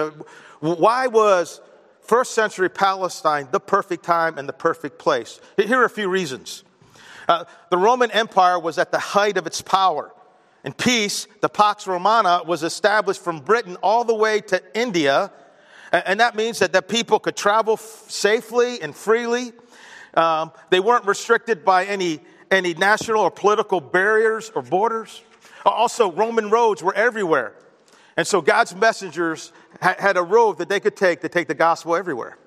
know, 0.61 0.75
why 0.75 1.09
was 1.09 1.61
first 2.07 2.35
century 2.35 2.69
Palestine 2.69 3.49
the 3.51 3.61
perfect 3.61 4.05
time 4.05 4.39
and 4.39 4.49
the 4.49 4.53
perfect 4.53 4.99
place? 4.99 5.41
Here 5.57 5.79
are 5.79 5.85
a 5.85 5.91
few 5.91 6.09
reasons. 6.09 6.65
Uh, 7.29 7.45
the 7.71 7.79
Roman 7.79 8.11
Empire 8.11 8.59
was 8.59 8.79
at 8.79 8.93
the 8.93 8.99
height 8.99 9.37
of 9.37 9.47
its 9.47 9.61
power. 9.61 10.13
In 10.65 10.73
peace, 10.73 11.27
the 11.41 11.49
Pax 11.49 11.87
Romana, 11.87 12.43
was 12.45 12.63
established 12.63 13.23
from 13.23 13.41
Britain 13.41 13.77
all 13.83 14.05
the 14.05 14.15
way 14.15 14.41
to 14.43 14.63
India. 14.75 15.31
And 15.93 16.21
that 16.21 16.35
means 16.35 16.59
that, 16.59 16.73
the 16.73 16.83
people 16.83 17.19
could 17.19 17.37
travel 17.37 17.75
f- 17.75 18.05
safely 18.09 18.81
and 18.83 18.95
freely. 18.95 19.53
Um, 20.15 20.51
they 20.71 20.81
weren't 20.81 21.07
restricted 21.07 21.65
by 21.65 21.85
any 21.85 22.21
any 22.51 22.75
national 22.75 23.21
or 23.21 23.31
political 23.31 23.81
barriers 23.81 24.51
or 24.55 24.63
borders. 24.63 25.23
Also, 25.65 26.13
Roman 26.13 26.51
roads 26.51 26.83
were 26.83 26.95
everywhere. 26.95 27.55
And 28.17 28.27
so 28.27 28.41
God's 28.41 28.75
messengers 28.75 29.53
had 29.80 30.16
a 30.16 30.23
road 30.23 30.59
that 30.59 30.68
they 30.68 30.80
could 30.80 30.97
take 30.97 31.21
to 31.21 31.28
take 31.28 31.49
the 31.49 31.54
gospel 31.54 31.97
everywhere. 31.97 32.38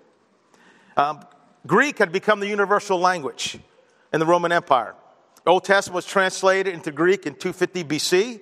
Um, 0.97 1.21
Greek 1.67 1.99
had 1.99 2.11
become 2.11 2.39
the 2.39 2.47
universal 2.47 2.99
language 2.99 3.59
in 4.13 4.19
the 4.19 4.25
Roman 4.25 4.51
Empire. 4.51 4.95
The 5.43 5.51
Old 5.51 5.63
Testament 5.63 5.95
was 5.95 6.05
translated 6.05 6.73
into 6.73 6.91
Greek 6.91 7.25
in 7.25 7.35
250 7.35 7.83
BC. 7.83 8.41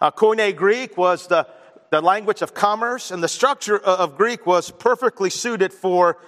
Uh, 0.00 0.10
Koine 0.10 0.54
Greek 0.54 0.96
was 0.96 1.26
the, 1.26 1.46
the 1.90 2.00
language 2.00 2.42
of 2.42 2.54
commerce, 2.54 3.10
and 3.10 3.22
the 3.22 3.28
structure 3.28 3.78
of 3.78 4.16
Greek 4.16 4.46
was 4.46 4.70
perfectly 4.70 5.30
suited 5.30 5.72
for 5.72 6.18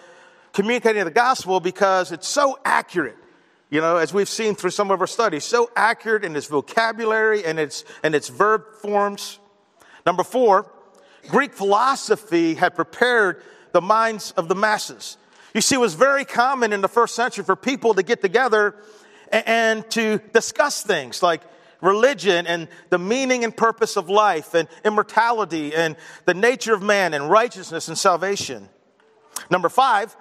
communicating 0.53 1.05
the 1.05 1.11
gospel 1.11 1.61
because 1.61 2.13
it's 2.13 2.29
so 2.29 2.59
accurate 2.65 3.17
you 3.71 3.83
know, 3.83 3.97
as 3.97 4.15
we've 4.15 4.29
seen 4.29 4.55
through 4.55 4.71
some 4.71 4.91
of 4.91 5.01
our 5.01 5.07
studies, 5.07 5.45
so 5.45 5.71
accurate 5.77 6.25
in 6.25 6.35
its 6.35 6.47
vocabulary 6.47 7.45
and 7.45 7.59
its, 7.59 7.85
and 8.03 8.15
its 8.15 8.29
verb 8.29 8.63
forms. 8.81 9.39
Number 10.07 10.25
four, 10.25 10.71
Greek 11.29 11.53
philosophy 11.53 12.55
had 12.55 12.75
prepared 12.75 13.43
the 13.73 13.81
minds 13.81 14.33
of 14.37 14.49
the 14.49 14.55
masses. 14.55 15.17
You 15.55 15.61
see, 15.61 15.75
it 15.75 15.81
was 15.81 15.95
very 15.95 16.25
common 16.25 16.73
in 16.73 16.81
the 16.81 16.89
first 16.89 17.15
century 17.15 17.45
for 17.45 17.57
people 17.57 17.95
to 17.95 18.03
get 18.03 18.23
together 18.23 18.77
and, 19.31 19.89
to 19.91 20.19
discuss 20.33 20.83
things 20.83 21.23
like 21.23 21.43
religion 21.81 22.47
and 22.47 22.69
the 22.91 22.99
meaning 22.99 23.45
and 23.45 23.57
purpose 23.57 23.97
of 23.97 24.09
life 24.09 24.55
and 24.55 24.69
immortality 24.85 25.75
and 25.75 25.97
the 26.25 26.35
nature 26.35 26.75
of 26.75 26.83
man 26.83 27.15
and 27.15 27.31
righteousness 27.31 27.89
and 27.89 27.97
salvation. 27.97 28.69
Number 29.51 29.69
five, 29.69 30.17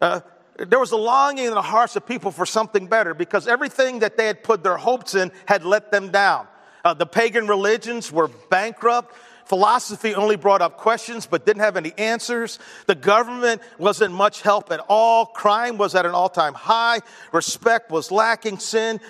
uh, 0.00 0.20
there 0.56 0.78
was 0.78 0.92
a 0.92 0.96
longing 0.96 1.46
in 1.46 1.54
the 1.54 1.62
hearts 1.62 1.96
of 1.96 2.06
people 2.06 2.30
for 2.30 2.46
something 2.46 2.86
better 2.86 3.12
because 3.12 3.48
everything 3.48 4.00
that 4.00 4.16
they 4.16 4.26
had 4.26 4.42
put 4.42 4.62
their 4.62 4.76
hopes 4.76 5.14
in 5.14 5.32
had 5.46 5.64
let 5.64 5.90
them 5.90 6.10
down. 6.10 6.46
Uh, 6.84 6.94
the 6.94 7.06
pagan 7.06 7.48
religions 7.48 8.12
were 8.12 8.28
bankrupt. 8.50 9.14
Philosophy 9.46 10.14
only 10.14 10.36
brought 10.36 10.62
up 10.62 10.76
questions 10.76 11.26
but 11.26 11.44
didn't 11.44 11.62
have 11.62 11.76
any 11.76 11.92
answers. 11.98 12.58
The 12.86 12.94
government 12.94 13.60
wasn't 13.78 14.14
much 14.14 14.42
help 14.42 14.72
at 14.72 14.80
all. 14.88 15.26
Crime 15.26 15.76
was 15.76 15.94
at 15.94 16.06
an 16.06 16.12
all 16.12 16.28
time 16.28 16.54
high. 16.54 17.00
Respect 17.32 17.90
was 17.90 18.10
lacking. 18.10 18.58
Sin, 18.58 19.00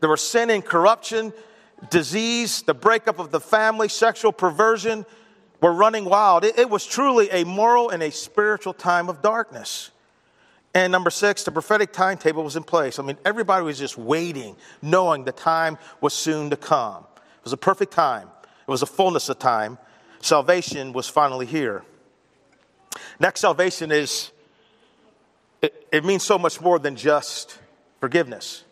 there 0.00 0.08
was 0.08 0.22
sin 0.22 0.50
and 0.50 0.64
corruption, 0.64 1.32
disease, 1.90 2.62
the 2.62 2.74
breakup 2.74 3.18
of 3.18 3.30
the 3.30 3.40
family, 3.40 3.88
sexual 3.88 4.32
perversion 4.32 5.04
were 5.60 5.72
running 5.72 6.04
wild. 6.04 6.44
It, 6.44 6.58
it 6.58 6.68
was 6.68 6.86
truly 6.86 7.30
a 7.30 7.44
moral 7.44 7.90
and 7.90 8.02
a 8.02 8.10
spiritual 8.10 8.74
time 8.74 9.08
of 9.08 9.22
darkness. 9.22 9.90
And 10.74 10.90
number 10.90 11.10
six, 11.10 11.44
the 11.44 11.52
prophetic 11.52 11.92
timetable 11.92 12.42
was 12.42 12.56
in 12.56 12.64
place. 12.64 12.98
I 12.98 13.02
mean, 13.02 13.18
everybody 13.24 13.64
was 13.64 13.78
just 13.78 13.98
waiting, 13.98 14.56
knowing 14.80 15.24
the 15.24 15.32
time 15.32 15.78
was 16.00 16.14
soon 16.14 16.50
to 16.50 16.56
come. 16.56 17.04
It 17.14 17.44
was 17.44 17.52
a 17.52 17.58
perfect 17.58 17.92
time, 17.92 18.28
it 18.66 18.70
was 18.70 18.82
a 18.82 18.86
fullness 18.86 19.28
of 19.28 19.38
time. 19.38 19.78
Salvation 20.20 20.92
was 20.92 21.08
finally 21.08 21.46
here. 21.46 21.84
Next, 23.18 23.40
salvation 23.40 23.90
is, 23.90 24.30
it, 25.60 25.86
it 25.92 26.04
means 26.04 26.22
so 26.22 26.38
much 26.38 26.60
more 26.60 26.78
than 26.78 26.96
just 26.96 27.58
forgiveness. 28.00 28.64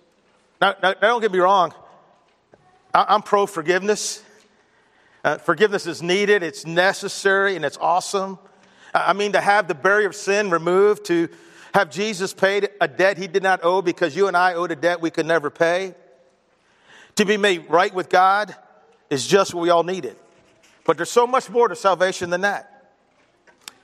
Now, 0.60 0.76
now 0.82 0.94
don't 0.94 1.20
get 1.20 1.32
me 1.32 1.38
wrong, 1.38 1.74
I, 2.94 3.14
am 3.14 3.22
pro 3.22 3.46
forgiveness. 3.46 4.22
Uh, 5.22 5.38
forgiveness 5.38 5.86
is 5.86 6.02
needed, 6.02 6.42
it's 6.42 6.64
necessary, 6.64 7.56
and 7.56 7.64
it's 7.64 7.76
awesome. 7.78 8.38
I 8.94 9.12
mean, 9.12 9.32
to 9.32 9.40
have 9.40 9.68
the 9.68 9.74
barrier 9.74 10.08
of 10.08 10.16
sin 10.16 10.50
removed, 10.50 11.04
to 11.06 11.28
have 11.74 11.90
Jesus 11.90 12.32
paid 12.32 12.68
a 12.80 12.88
debt 12.88 13.18
he 13.18 13.26
did 13.26 13.42
not 13.42 13.60
owe 13.62 13.82
because 13.82 14.16
you 14.16 14.28
and 14.28 14.36
I 14.36 14.54
owed 14.54 14.70
a 14.70 14.76
debt 14.76 15.00
we 15.00 15.10
could 15.10 15.26
never 15.26 15.50
pay? 15.50 15.94
To 17.16 17.24
be 17.24 17.36
made 17.36 17.68
right 17.68 17.92
with 17.92 18.08
God 18.08 18.54
is 19.10 19.26
just 19.26 19.52
what 19.52 19.60
we 19.62 19.70
all 19.70 19.82
needed. 19.82 20.16
But 20.84 20.96
there's 20.96 21.10
so 21.10 21.26
much 21.26 21.50
more 21.50 21.68
to 21.68 21.76
salvation 21.76 22.30
than 22.30 22.40
that. 22.42 22.94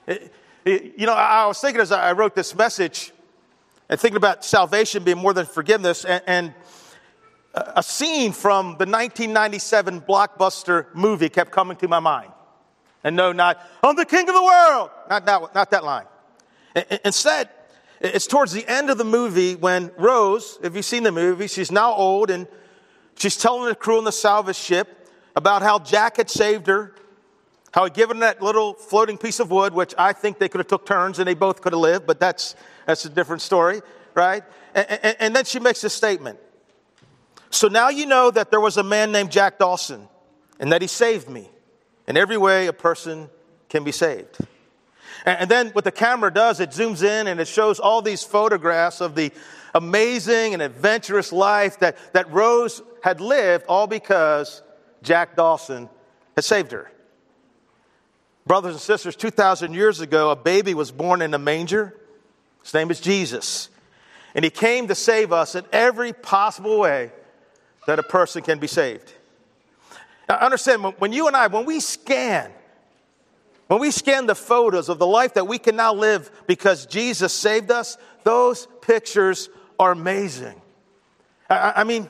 It, 0.07 0.33
it, 0.65 0.93
you 0.97 1.05
know, 1.05 1.13
I, 1.13 1.45
was 1.45 1.59
thinking 1.59 1.81
as 1.81 1.91
I 1.91 2.13
wrote 2.13 2.33
this 2.33 2.55
message 2.55 3.11
and 3.89 3.99
thinking 3.99 4.17
about 4.17 4.43
salvation 4.43 5.03
being 5.03 5.17
more 5.17 5.33
than 5.33 5.45
forgiveness, 5.45 6.05
and, 6.05 6.23
and 6.25 6.53
a 7.53 7.83
scene 7.83 8.31
from 8.31 8.71
the 8.71 8.85
1997 8.85 10.01
blockbuster 10.01 10.93
movie 10.93 11.29
kept 11.29 11.51
coming 11.51 11.77
to 11.77 11.87
my 11.87 11.99
mind. 11.99 12.31
And 13.03 13.15
no, 13.15 13.31
not, 13.31 13.61
I'm 13.83 13.95
the 13.95 14.05
king 14.05 14.27
of 14.27 14.35
the 14.35 14.43
world. 14.43 14.89
Not 15.09 15.25
that, 15.25 15.55
not 15.55 15.71
that 15.71 15.83
line. 15.83 16.05
Instead, 17.05 17.49
it's 18.01 18.27
towards 18.27 18.51
the 18.51 18.67
end 18.67 18.89
of 18.89 18.97
the 18.97 19.05
movie 19.05 19.55
when 19.55 19.91
Rose, 19.97 20.59
if 20.61 20.75
you've 20.75 20.85
seen 20.85 21.03
the 21.03 21.11
movie, 21.11 21.47
she's 21.47 21.71
now 21.71 21.93
old 21.93 22.29
and 22.29 22.47
she's 23.15 23.37
telling 23.37 23.69
the 23.69 23.75
crew 23.75 23.97
on 23.97 24.03
the 24.03 24.11
salvage 24.11 24.57
ship 24.57 24.96
about 25.37 25.61
how 25.61 25.77
Jack 25.77 26.17
had 26.17 26.31
saved 26.31 26.65
her, 26.65 26.95
how 27.71 27.83
he'd 27.83 27.93
given 27.93 28.21
that 28.21 28.41
little 28.41 28.73
floating 28.73 29.19
piece 29.19 29.39
of 29.39 29.51
wood, 29.51 29.71
which 29.71 29.93
I 29.95 30.11
think 30.11 30.39
they 30.39 30.49
could 30.49 30.57
have 30.57 30.67
took 30.67 30.83
turns 30.87 31.19
and 31.19 31.27
they 31.27 31.35
both 31.35 31.61
could 31.61 31.73
have 31.73 31.79
lived, 31.79 32.07
but 32.07 32.19
that's, 32.19 32.55
that's 32.87 33.05
a 33.05 33.09
different 33.09 33.43
story, 33.43 33.81
right? 34.15 34.43
And, 34.73 34.89
and, 34.89 35.17
and 35.19 35.35
then 35.35 35.45
she 35.45 35.59
makes 35.59 35.79
this 35.81 35.93
statement. 35.93 36.39
So 37.51 37.67
now 37.67 37.89
you 37.89 38.07
know 38.07 38.31
that 38.31 38.49
there 38.49 38.59
was 38.59 38.77
a 38.77 38.83
man 38.83 39.11
named 39.11 39.29
Jack 39.29 39.59
Dawson 39.59 40.07
and 40.59 40.71
that 40.71 40.81
he 40.81 40.87
saved 40.87 41.29
me. 41.29 41.47
In 42.07 42.17
every 42.17 42.37
way, 42.37 42.65
a 42.65 42.73
person 42.73 43.29
can 43.69 43.83
be 43.83 43.91
saved. 43.91 44.39
And 45.23 45.51
then 45.51 45.67
what 45.69 45.83
the 45.83 45.91
camera 45.91 46.33
does, 46.33 46.59
it 46.59 46.71
zooms 46.71 47.03
in 47.03 47.27
and 47.27 47.39
it 47.39 47.47
shows 47.47 47.79
all 47.79 48.01
these 48.01 48.23
photographs 48.23 49.01
of 49.01 49.13
the 49.13 49.31
amazing 49.75 50.53
and 50.53 50.63
adventurous 50.63 51.31
life 51.31 51.77
that, 51.77 51.95
that 52.13 52.31
Rose 52.31 52.81
had 53.03 53.21
lived, 53.21 53.65
all 53.67 53.85
because 53.85 54.63
Jack 55.03 55.35
Dawson 55.35 55.89
had 56.35 56.43
saved 56.43 56.71
her. 56.71 56.91
Brothers 58.45 58.73
and 58.73 58.81
sisters, 58.81 59.15
2,000 59.15 59.73
years 59.73 59.99
ago, 59.99 60.29
a 60.29 60.35
baby 60.35 60.73
was 60.73 60.91
born 60.91 61.21
in 61.21 61.33
a 61.33 61.39
manger. 61.39 61.93
His 62.63 62.73
name 62.73 62.89
is 62.91 62.99
Jesus. 62.99 63.69
And 64.33 64.45
he 64.45 64.51
came 64.51 64.87
to 64.87 64.95
save 64.95 65.33
us 65.33 65.55
in 65.55 65.65
every 65.71 66.13
possible 66.13 66.79
way 66.79 67.11
that 67.87 67.99
a 67.99 68.03
person 68.03 68.41
can 68.41 68.59
be 68.59 68.67
saved. 68.67 69.13
Now, 70.29 70.37
understand, 70.37 70.83
when 70.99 71.11
you 71.11 71.27
and 71.27 71.35
I, 71.35 71.47
when 71.47 71.65
we 71.65 71.79
scan 71.79 72.51
when 73.67 73.81
we 73.81 73.91
scan 73.91 74.25
the 74.25 74.35
photos 74.35 74.89
of 74.89 74.97
the 74.97 75.07
life 75.07 75.33
that 75.33 75.47
we 75.47 75.57
can 75.57 75.75
now 75.75 75.93
live 75.93 76.31
because 76.47 76.85
Jesus 76.85 77.33
saved 77.33 77.69
us, 77.69 77.97
those 78.23 78.67
pictures 78.81 79.49
are 79.77 79.91
amazing. 79.91 80.61
I, 81.49 81.73
I 81.77 81.83
mean, 81.83 82.09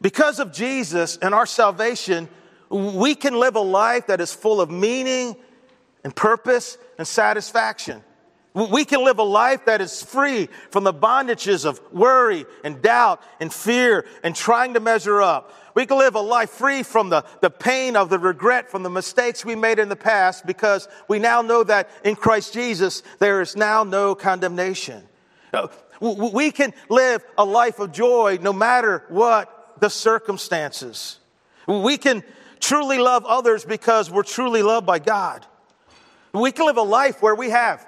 because 0.00 0.38
of 0.38 0.52
Jesus 0.52 1.16
and 1.16 1.34
our 1.34 1.46
salvation, 1.46 2.28
we 2.70 3.14
can 3.14 3.34
live 3.38 3.56
a 3.56 3.60
life 3.60 4.08
that 4.08 4.20
is 4.20 4.32
full 4.32 4.60
of 4.60 4.70
meaning 4.70 5.36
and 6.02 6.14
purpose 6.14 6.76
and 6.98 7.06
satisfaction. 7.06 8.02
We 8.54 8.84
can 8.84 9.04
live 9.04 9.18
a 9.18 9.24
life 9.24 9.64
that 9.64 9.80
is 9.80 10.00
free 10.00 10.48
from 10.70 10.84
the 10.84 10.94
bondages 10.94 11.64
of 11.64 11.80
worry 11.92 12.46
and 12.62 12.80
doubt 12.80 13.20
and 13.40 13.52
fear 13.52 14.06
and 14.22 14.34
trying 14.34 14.74
to 14.74 14.80
measure 14.80 15.20
up. 15.20 15.52
We 15.74 15.86
can 15.86 15.98
live 15.98 16.14
a 16.14 16.20
life 16.20 16.50
free 16.50 16.84
from 16.84 17.08
the, 17.08 17.24
the 17.40 17.50
pain 17.50 17.96
of 17.96 18.10
the 18.10 18.18
regret 18.18 18.70
from 18.70 18.84
the 18.84 18.90
mistakes 18.90 19.44
we 19.44 19.56
made 19.56 19.80
in 19.80 19.88
the 19.88 19.96
past 19.96 20.46
because 20.46 20.86
we 21.08 21.18
now 21.18 21.42
know 21.42 21.64
that 21.64 21.90
in 22.04 22.14
Christ 22.14 22.54
Jesus 22.54 23.02
there 23.18 23.40
is 23.40 23.56
now 23.56 23.82
no 23.82 24.14
condemnation. 24.14 25.02
Uh, 25.52 25.66
we 26.00 26.52
can 26.52 26.72
live 26.88 27.24
a 27.36 27.44
life 27.44 27.80
of 27.80 27.90
joy 27.90 28.38
no 28.40 28.52
matter 28.52 29.04
what 29.08 29.53
the 29.80 29.88
circumstances. 29.88 31.18
We 31.66 31.96
can 31.96 32.22
truly 32.60 32.98
love 32.98 33.24
others 33.26 33.64
because 33.64 34.10
we're 34.10 34.22
truly 34.22 34.62
loved 34.62 34.86
by 34.86 34.98
God. 34.98 35.46
We 36.32 36.52
can 36.52 36.66
live 36.66 36.76
a 36.76 36.82
life 36.82 37.22
where 37.22 37.34
we 37.34 37.50
have 37.50 37.86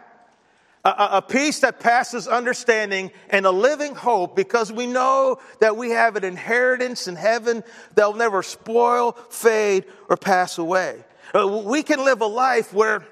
a, 0.86 1.08
a, 1.14 1.22
peace 1.22 1.60
that 1.60 1.80
passes 1.80 2.28
understanding 2.28 3.10
and 3.30 3.44
a 3.44 3.50
living 3.50 3.96
hope 3.96 4.36
because 4.36 4.70
we 4.70 4.86
know 4.86 5.40
that 5.58 5.76
we 5.76 5.90
have 5.90 6.14
an 6.14 6.22
inheritance 6.22 7.08
in 7.08 7.16
heaven 7.16 7.64
that 7.96 8.06
will 8.06 8.14
never 8.14 8.42
spoil, 8.44 9.12
fade, 9.28 9.84
or 10.08 10.16
pass 10.16 10.58
away. 10.58 11.04
Uh, 11.34 11.62
we 11.64 11.82
can 11.82 12.04
live 12.04 12.20
a 12.20 12.26
life 12.26 12.72
where, 12.72 13.04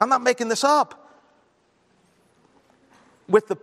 I'm 0.00 0.08
not 0.08 0.22
making 0.22 0.46
this 0.46 0.62
up, 0.62 1.12
with 3.28 3.48
the, 3.48 3.56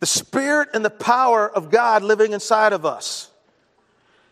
the 0.00 0.06
spirit 0.06 0.70
and 0.74 0.84
the 0.84 0.90
power 0.90 1.48
of 1.48 1.70
God 1.70 2.02
living 2.02 2.32
inside 2.32 2.72
of 2.72 2.84
us, 2.84 3.30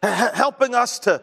helping 0.02 0.74
us 0.74 0.98
to, 1.00 1.22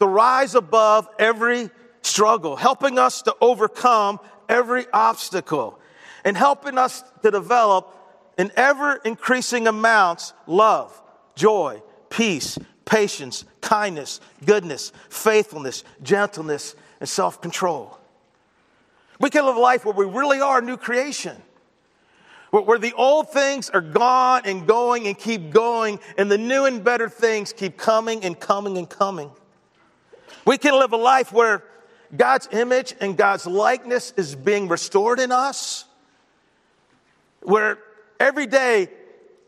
to 0.00 0.06
rise 0.06 0.54
above 0.54 1.08
every 1.18 1.70
struggle, 2.02 2.56
helping 2.56 2.98
us 2.98 3.22
to 3.22 3.34
overcome 3.40 4.20
every 4.48 4.86
obstacle 4.92 5.78
and 6.24 6.36
helping 6.36 6.78
us 6.78 7.02
to 7.22 7.30
develop 7.30 7.96
in 8.38 8.52
ever 8.56 9.00
increasing 9.04 9.66
amounts 9.66 10.32
love, 10.46 11.00
joy, 11.34 11.82
peace, 12.10 12.58
patience, 12.84 13.44
kindness, 13.60 14.20
goodness, 14.44 14.92
faithfulness, 15.08 15.84
gentleness, 16.02 16.74
and 17.00 17.08
self 17.08 17.40
control. 17.40 17.98
We 19.18 19.30
can 19.30 19.44
live 19.44 19.56
a 19.56 19.60
life 19.60 19.84
where 19.84 19.94
we 19.94 20.04
really 20.04 20.40
are 20.40 20.58
a 20.58 20.62
new 20.62 20.76
creation. 20.76 21.36
Where, 22.52 22.78
the 22.78 22.92
old 22.92 23.30
things 23.30 23.70
are 23.70 23.80
gone 23.80 24.42
and 24.44 24.66
going 24.66 25.06
and 25.06 25.18
keep 25.18 25.50
going, 25.50 25.98
and 26.18 26.30
the 26.30 26.36
new 26.36 26.66
and 26.66 26.84
better 26.84 27.08
things 27.08 27.52
keep 27.52 27.78
coming 27.78 28.24
and 28.24 28.38
coming 28.38 28.76
and 28.76 28.88
coming. 28.88 29.30
We 30.46 30.58
can 30.58 30.78
live 30.78 30.92
a 30.92 30.98
life 30.98 31.32
where 31.32 31.64
God's 32.14 32.48
image 32.52 32.94
and 33.00 33.16
God's 33.16 33.46
likeness 33.46 34.12
is 34.18 34.34
being 34.34 34.68
restored 34.68 35.18
in 35.18 35.32
us 35.32 35.86
where 37.42 37.78
every 38.20 38.46
day 38.46 38.88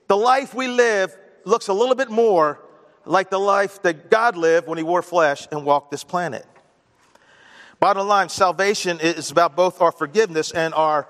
the 0.08 0.16
life 0.16 0.54
we 0.54 0.68
live 0.68 1.16
looks 1.44 1.68
a 1.68 1.72
little 1.72 1.94
bit 1.94 2.10
more 2.10 2.60
like 3.04 3.30
the 3.30 3.38
life 3.38 3.82
that 3.82 4.10
God 4.10 4.36
lived 4.36 4.66
when 4.66 4.78
he 4.78 4.84
wore 4.84 5.02
flesh 5.02 5.46
and 5.50 5.64
walked 5.64 5.90
this 5.90 6.04
planet. 6.04 6.46
Bottom 7.80 8.06
line, 8.06 8.28
salvation 8.28 8.98
is 9.00 9.30
about 9.30 9.56
both 9.56 9.80
our 9.80 9.92
forgiveness 9.92 10.52
and 10.52 10.72
our 10.74 11.06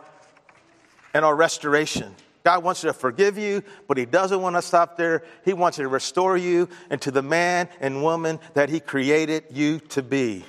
and 1.14 1.24
our 1.24 1.34
restoration. 1.34 2.14
God 2.42 2.62
wants 2.62 2.82
to 2.82 2.92
forgive 2.92 3.38
you, 3.38 3.62
but 3.88 3.96
He 3.96 4.04
doesn't 4.04 4.42
want 4.42 4.56
to 4.56 4.62
stop 4.62 4.98
there. 4.98 5.22
He 5.44 5.54
wants 5.54 5.78
to 5.78 5.88
restore 5.88 6.36
you 6.36 6.68
into 6.90 7.10
the 7.10 7.22
man 7.22 7.70
and 7.80 8.02
woman 8.02 8.38
that 8.52 8.68
He 8.68 8.80
created 8.80 9.44
you 9.50 9.78
to 9.90 10.02
be. 10.02 10.44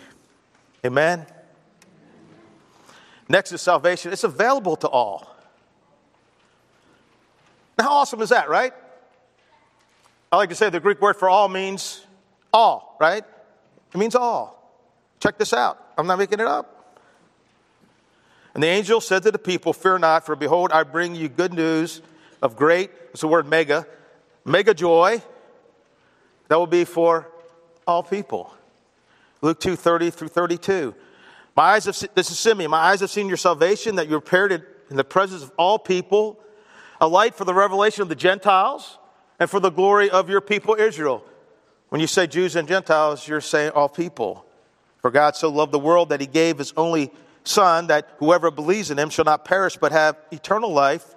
Amen? 0.86 1.26
Next 3.30 3.54
is 3.54 3.62
salvation. 3.62 4.12
It's 4.12 4.26
available 4.26 4.76
to 4.78 4.90
all. 4.90 5.36
Now, 7.78 7.86
how 7.86 7.94
awesome 7.94 8.22
is 8.22 8.30
that, 8.30 8.50
right? 8.50 8.74
I 10.32 10.38
like 10.38 10.50
to 10.50 10.56
say 10.56 10.70
the 10.70 10.80
Greek 10.80 11.02
word 11.02 11.16
for 11.16 11.30
all 11.30 11.48
means 11.48 12.06
all, 12.52 12.98
right? 13.00 13.24
It 13.94 13.98
means 13.98 14.16
all. 14.16 14.56
Check 15.22 15.38
this 15.38 15.54
out. 15.54 15.82
I'm 15.98 16.08
not 16.08 16.20
making 16.20 16.40
it 16.40 16.46
up. 16.46 16.75
And 18.56 18.64
the 18.64 18.68
angel 18.68 19.02
said 19.02 19.22
to 19.24 19.32
the 19.32 19.38
people, 19.38 19.74
Fear 19.74 20.00
not, 20.00 20.26
for 20.26 20.36
behold, 20.36 20.72
I 20.72 20.84
bring 20.84 21.14
you 21.14 21.28
good 21.28 21.54
news 21.54 22.02
of 22.42 22.56
great, 22.56 22.90
it's 23.12 23.22
the 23.22 23.28
word 23.28 23.48
mega, 23.48 23.86
mega 24.46 24.74
joy 24.74 25.22
that 26.48 26.56
will 26.58 26.66
be 26.66 26.86
for 26.86 27.30
all 27.86 28.02
people. 28.02 28.54
Luke 29.42 29.60
2 29.60 29.76
30 29.76 30.10
through 30.10 30.30
32. 30.30 30.96
My 31.56 31.64
eyes 31.64 31.86
have, 31.86 32.02
this 32.16 32.32
is 32.32 32.40
Simeon, 32.40 32.72
my 32.72 32.80
eyes 32.80 33.02
have 33.02 33.10
seen 33.10 33.28
your 33.28 33.38
salvation, 33.38 33.98
that 33.98 34.08
you 34.08 34.20
prepared 34.20 34.54
it 34.54 34.64
in 34.90 34.96
the 34.96 35.04
presence 35.04 35.44
of 35.44 35.52
all 35.58 35.78
people 35.78 36.40
a 37.02 37.08
light 37.08 37.36
for 37.36 37.44
the 37.44 37.54
revelation 37.54 38.04
of 38.04 38.10
the 38.10 38.16
Gentiles 38.16 38.98
and 39.38 39.50
for 39.50 39.60
the 39.60 39.70
glory 39.70 40.10
of 40.10 40.30
your 40.30 40.40
people 40.40 40.76
Israel. 40.76 41.26
When 41.90 42.00
you 42.00 42.08
say 42.08 42.26
Jews 42.26 42.56
and 42.56 42.70
Gentiles, 42.70 43.28
you're 43.28 43.42
saying 43.42 43.72
all 43.72 43.90
people. 43.90 44.46
For 45.02 45.12
God 45.12 45.36
so 45.36 45.50
loved 45.50 45.74
the 45.74 45.80
world 45.80 46.10
that 46.10 46.22
he 46.22 46.28
gave 46.28 46.58
his 46.58 46.74
only 46.78 47.12
Son, 47.48 47.88
that 47.88 48.10
whoever 48.18 48.52
believes 48.52 48.92
in 48.92 49.00
him 49.00 49.10
shall 49.10 49.26
not 49.26 49.46
perish 49.46 49.78
but 49.78 49.92
have 49.92 50.18
eternal 50.32 50.72
life. 50.72 51.16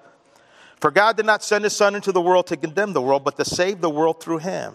For 0.81 0.91
God 0.91 1.17
did 1.17 1.27
not 1.27 1.43
send 1.43 1.65
his 1.65 1.75
Son 1.75 1.95
into 1.95 2.13
the 2.13 2.21
world 2.21 2.47
to 2.49 2.57
condemn 2.57 2.93
the 2.93 3.03
world, 3.03 3.25
but 3.25 3.37
to 3.37 3.45
save 3.45 3.81
the 3.81 3.91
world 3.91 4.23
through 4.23 4.39
him. 4.39 4.75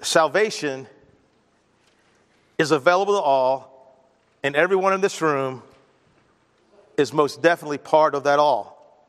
Salvation 0.00 0.86
is 2.58 2.70
available 2.70 3.14
to 3.14 3.20
all, 3.20 4.06
and 4.42 4.54
everyone 4.54 4.92
in 4.92 5.00
this 5.00 5.20
room 5.20 5.62
is 6.96 7.12
most 7.12 7.42
definitely 7.42 7.78
part 7.78 8.14
of 8.14 8.24
that 8.24 8.38
all. 8.38 9.06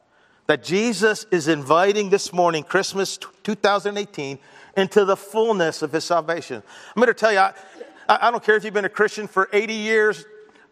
That 0.47 0.63
Jesus 0.63 1.25
is 1.31 1.47
inviting 1.47 2.09
this 2.09 2.33
morning, 2.33 2.63
Christmas 2.63 3.17
2018, 3.43 4.39
into 4.75 5.05
the 5.05 5.15
fullness 5.15 5.81
of 5.81 5.91
his 5.91 6.03
salvation. 6.03 6.61
I'm 6.95 6.99
going 6.99 7.07
to 7.07 7.13
tell 7.13 7.31
you, 7.31 7.39
I, 7.39 7.53
I 8.07 8.31
don't 8.31 8.43
care 8.43 8.55
if 8.55 8.63
you've 8.63 8.73
been 8.73 8.85
a 8.85 8.89
Christian 8.89 9.27
for 9.27 9.49
80 9.51 9.73
years 9.73 10.25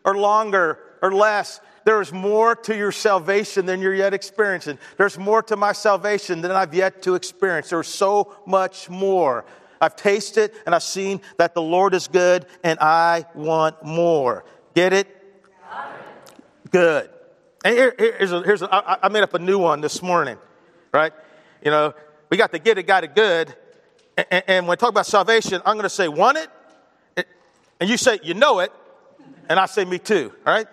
or 0.04 0.18
longer 0.18 0.80
or 1.02 1.12
less. 1.14 1.62
There 1.84 2.02
is 2.02 2.14
more 2.14 2.56
to 2.56 2.76
your 2.76 2.92
salvation 2.92 3.66
than 3.66 3.82
you're 3.82 3.96
yet 3.96 4.14
experiencing. 4.14 4.78
There's 4.98 5.18
more 5.18 5.42
to 5.44 5.56
my 5.56 5.72
salvation 5.72 6.42
than 6.42 6.52
I've 6.52 6.74
yet 6.74 7.02
to 7.04 7.16
experience. 7.16 7.70
There's 7.70 7.88
so 7.88 8.36
much 8.46 8.90
more. 8.90 9.46
I've 9.80 9.96
tasted 9.96 10.52
and 10.66 10.76
I've 10.76 10.84
seen 10.84 11.22
that 11.38 11.56
the 11.56 11.62
Lord 11.62 11.96
is 11.96 12.08
good 12.08 12.46
and 12.64 12.80
I 12.80 13.26
want 13.34 13.84
more. 13.84 14.46
Get 14.76 14.94
it? 14.94 15.08
Good. 16.70 17.10
And 17.66 17.76
here, 17.76 17.96
here's 17.98 18.32
a, 18.32 18.42
here's 18.44 18.62
a, 18.62 18.74
I, 18.74 18.98
I 19.04 19.10
made 19.10 19.24
up 19.24 19.34
a 19.34 19.40
new 19.40 19.58
one 19.58 19.82
this 19.82 20.02
morning, 20.02 20.38
right? 20.94 21.14
You 21.64 21.72
know, 21.72 21.94
we 22.30 22.38
got 22.38 22.52
to 22.52 22.60
get 22.60 22.78
it, 22.78 22.84
got 22.84 23.04
it 23.04 23.16
good. 23.16 23.56
And, 24.18 24.44
and 24.48 24.68
when 24.68 24.76
I 24.76 24.80
talk 24.80 24.90
about 24.90 25.06
salvation, 25.06 25.62
I'm 25.66 25.76
going 25.76 25.84
to 25.84 25.90
say, 25.90 26.08
want 26.08 26.38
it? 26.38 26.50
And 27.82 27.90
you 27.90 27.98
say, 27.98 28.20
you 28.24 28.34
know 28.34 28.60
it. 28.60 28.72
And 29.50 29.60
I 29.60 29.66
say, 29.66 29.84
me 29.84 30.00
too, 30.00 30.32
all 30.46 30.54
right? 30.54 30.68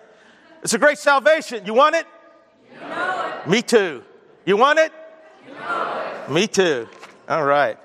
It's 0.63 0.73
a 0.73 0.77
great 0.77 0.97
salvation. 0.97 1.65
You 1.65 1.73
want 1.73 1.95
it? 1.95 2.07
You 2.71 2.87
know 2.87 3.33
it. 3.43 3.49
Me 3.49 3.61
too. 3.61 4.03
You 4.45 4.55
want 4.55 4.79
it? 4.79 4.93
It. 5.45 6.31
Me 6.31 6.47
too. 6.47 6.87
All 7.27 7.43
right. 7.43 7.77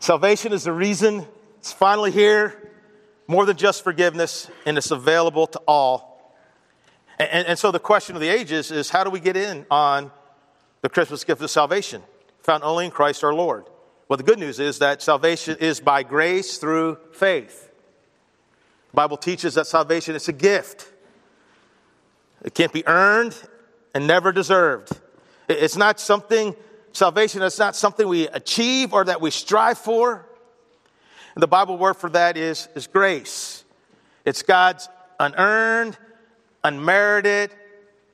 Salvation 0.00 0.52
is 0.52 0.64
the 0.64 0.72
reason 0.72 1.26
it's 1.58 1.72
finally 1.72 2.10
here, 2.10 2.70
more 3.26 3.46
than 3.46 3.56
just 3.56 3.82
forgiveness, 3.82 4.50
and 4.66 4.76
it's 4.76 4.90
available 4.90 5.46
to 5.46 5.58
all 5.66 6.12
and, 7.30 7.46
and, 7.46 7.58
so 7.58 7.70
the 7.70 7.78
question 7.78 8.16
of 8.16 8.20
the 8.20 8.28
ages 8.28 8.70
is 8.70 8.90
how 8.90 9.04
do 9.04 9.10
we 9.10 9.20
get 9.20 9.36
in 9.36 9.66
on 9.70 10.10
the 10.80 10.88
Christmas 10.88 11.24
gift 11.24 11.40
of 11.42 11.50
salvation, 11.50 12.02
found 12.42 12.64
only 12.64 12.86
in 12.86 12.90
Christ 12.90 13.22
our 13.22 13.34
Lord? 13.34 13.66
Well, 14.08 14.16
the 14.16 14.22
good 14.22 14.38
news 14.38 14.60
is 14.60 14.78
that 14.80 15.02
salvation 15.02 15.56
is 15.60 15.80
by 15.80 16.02
grace 16.02 16.58
through 16.58 16.98
faith. 17.12 17.70
The 18.90 18.96
Bible 18.96 19.16
teaches 19.16 19.54
that 19.54 19.66
salvation 19.66 20.14
is 20.14 20.28
a 20.28 20.32
gift. 20.32 20.90
It 22.44 22.54
can't 22.54 22.72
be 22.72 22.86
earned 22.86 23.36
and 23.94 24.06
never 24.06 24.32
deserved. 24.32 24.90
It's 25.48 25.76
not 25.76 25.98
something, 26.00 26.54
salvation 26.92 27.42
is 27.42 27.58
not 27.58 27.76
something 27.76 28.06
we 28.06 28.28
achieve 28.28 28.92
or 28.92 29.04
that 29.04 29.20
we 29.20 29.30
strive 29.30 29.78
for. 29.78 30.26
And 31.34 31.42
the 31.42 31.48
Bible 31.48 31.78
word 31.78 31.94
for 31.94 32.10
that 32.10 32.36
is, 32.36 32.68
is 32.74 32.86
grace. 32.86 33.64
It's 34.24 34.42
God's 34.42 34.88
unearned 35.18 35.96
unmerited, 36.64 37.50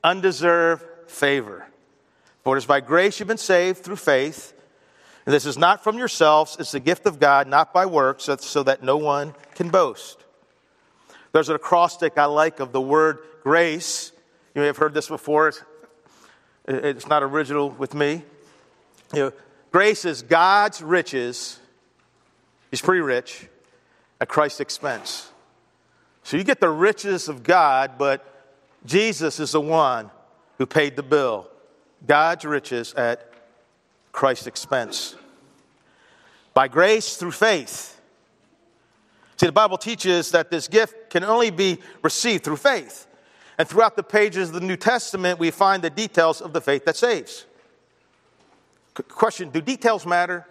undeserved 0.03 0.85
favor. 1.07 1.66
For 2.44 2.57
it 2.57 2.59
is 2.59 2.66
by 2.66 2.81
grace 2.81 3.18
you've 3.18 3.29
been 3.29 3.37
saved 3.37 3.85
through 3.85 3.96
faith. 3.96 4.55
And 5.28 5.34
this 5.34 5.44
is 5.44 5.58
not 5.58 5.84
from 5.84 5.98
yourselves, 5.98 6.56
it's 6.58 6.72
the 6.72 6.80
gift 6.80 7.04
of 7.04 7.20
God, 7.20 7.48
not 7.48 7.74
by 7.74 7.84
works, 7.84 8.30
so 8.40 8.62
that 8.62 8.82
no 8.82 8.96
one 8.96 9.34
can 9.56 9.68
boast. 9.68 10.24
There's 11.32 11.50
an 11.50 11.54
acrostic 11.54 12.16
I 12.16 12.24
like 12.24 12.60
of 12.60 12.72
the 12.72 12.80
word 12.80 13.18
grace. 13.42 14.10
You 14.54 14.62
may 14.62 14.68
have 14.68 14.78
heard 14.78 14.94
this 14.94 15.06
before. 15.06 15.52
It's 16.66 17.08
not 17.08 17.22
original 17.22 17.68
with 17.68 17.92
me. 17.92 18.22
You 19.12 19.18
know, 19.18 19.32
grace 19.70 20.06
is 20.06 20.22
God's 20.22 20.80
riches. 20.80 21.60
He's 22.70 22.80
pretty 22.80 23.02
rich 23.02 23.48
at 24.22 24.28
Christ's 24.28 24.60
expense. 24.60 25.30
So 26.22 26.38
you 26.38 26.42
get 26.42 26.58
the 26.58 26.70
riches 26.70 27.28
of 27.28 27.42
God, 27.42 27.98
but 27.98 28.24
Jesus 28.86 29.40
is 29.40 29.52
the 29.52 29.60
one 29.60 30.10
who 30.56 30.64
paid 30.64 30.96
the 30.96 31.02
bill. 31.02 31.50
God's 32.06 32.46
riches 32.46 32.94
at 32.94 33.30
Christ's 34.18 34.48
expense. 34.48 35.14
By 36.52 36.66
grace 36.66 37.16
through 37.18 37.31
faith. 37.31 38.00
See, 39.37 39.46
the 39.46 39.52
Bible 39.52 39.78
teaches 39.78 40.33
that 40.33 40.50
this 40.50 40.66
gift 40.66 41.09
can 41.09 41.22
only 41.22 41.50
be 41.50 41.78
received 42.02 42.42
through 42.42 42.57
faith. 42.57 43.07
And 43.59 43.68
throughout 43.68 43.94
the 43.94 44.02
pages 44.02 44.48
of 44.48 44.54
the 44.57 44.66
New 44.66 44.76
Testament, 44.76 45.38
we 45.38 45.52
find 45.52 45.85
the 45.85 45.90
details 45.90 46.40
of 46.40 46.52
the 46.52 46.61
faith 46.61 46.85
that 46.87 46.96
saves. 46.96 47.46
Question 48.94 49.50
Do 49.50 49.61
details 49.61 50.04
matter? 50.04 50.44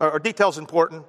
Are 0.00 0.18
details 0.18 0.56
important? 0.56 1.04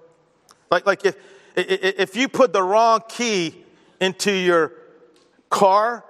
Like, 0.69 0.85
like 0.85 1.05
if, 1.05 1.15
if 1.55 2.17
you 2.17 2.27
put 2.27 2.51
the 2.51 2.61
wrong 2.61 2.99
key 3.07 3.63
into 4.01 4.33
your 4.33 4.73
car, 5.49 6.03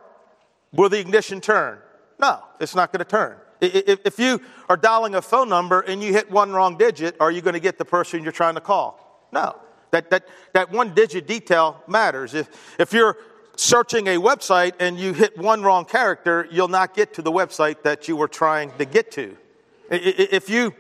will 0.74 0.90
the 0.90 1.00
ignition 1.00 1.42
turn? 1.42 1.78
No, 2.18 2.40
it's 2.60 2.74
not 2.74 2.92
going 2.92 3.06
to 3.06 3.10
turn. 3.10 3.38
If 3.62 4.18
you 4.18 4.42
are 4.70 4.78
dialing 4.78 5.16
a 5.16 5.22
phone 5.22 5.48
number 5.48 5.82
and 5.82 6.02
you 6.02 6.12
hit 6.12 6.32
one 6.32 6.52
wrong 6.52 6.78
digit, 6.78 7.16
are 7.20 7.32
you 7.32 7.42
going 7.42 7.54
to 7.54 7.60
get 7.60 7.78
the 7.78 7.86
person 7.86 8.24
you're 8.24 8.32
trying 8.32 8.56
to 8.56 8.62
call? 8.62 9.28
No. 9.32 9.60
That, 9.92 10.10
that, 10.10 10.28
that 10.54 10.72
one 10.72 10.94
digit 10.94 11.28
detail 11.28 11.84
matters. 11.88 12.34
If, 12.34 12.50
if 12.80 12.94
you're 12.94 13.18
searching 13.58 14.08
a 14.08 14.18
website 14.18 14.74
and 14.80 15.00
you 15.00 15.14
hit 15.14 15.38
one 15.38 15.62
wrong 15.62 15.86
character, 15.86 16.48
you'll 16.50 16.70
not 16.70 16.96
get 16.96 17.14
to 17.16 17.22
the 17.22 17.32
website 17.32 17.84
that 17.84 18.08
you 18.08 18.16
were 18.16 18.28
trying 18.28 18.72
to 18.78 18.86
get 18.86 19.12
to. 19.12 19.38
If 19.90 20.50
you, 20.50 20.74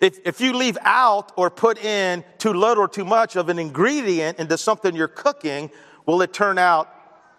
if, 0.00 0.18
if 0.24 0.40
you 0.40 0.52
leave 0.52 0.76
out 0.82 1.32
or 1.36 1.50
put 1.50 1.82
in 1.82 2.22
too 2.36 2.52
little 2.52 2.84
or 2.84 2.88
too 2.88 3.06
much 3.06 3.34
of 3.36 3.48
an 3.48 3.58
ingredient 3.58 4.38
into 4.38 4.58
something 4.58 4.94
you're 4.94 5.08
cooking, 5.08 5.70
will 6.06 6.20
it 6.22 6.32
turn 6.32 6.58
out 6.58 6.94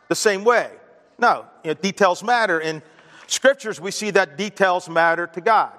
the 0.10 0.16
same 0.16 0.44
way? 0.44 0.72
No, 1.20 1.46
you 1.64 1.70
know, 1.70 1.74
details 1.76 2.24
matter. 2.24 2.60
In 2.60 2.82
scriptures, 3.32 3.80
we 3.80 3.92
see 3.92 4.12
that 4.12 4.38
details 4.38 4.90
matter 4.90 5.28
to 5.28 5.42
God. 5.42 5.74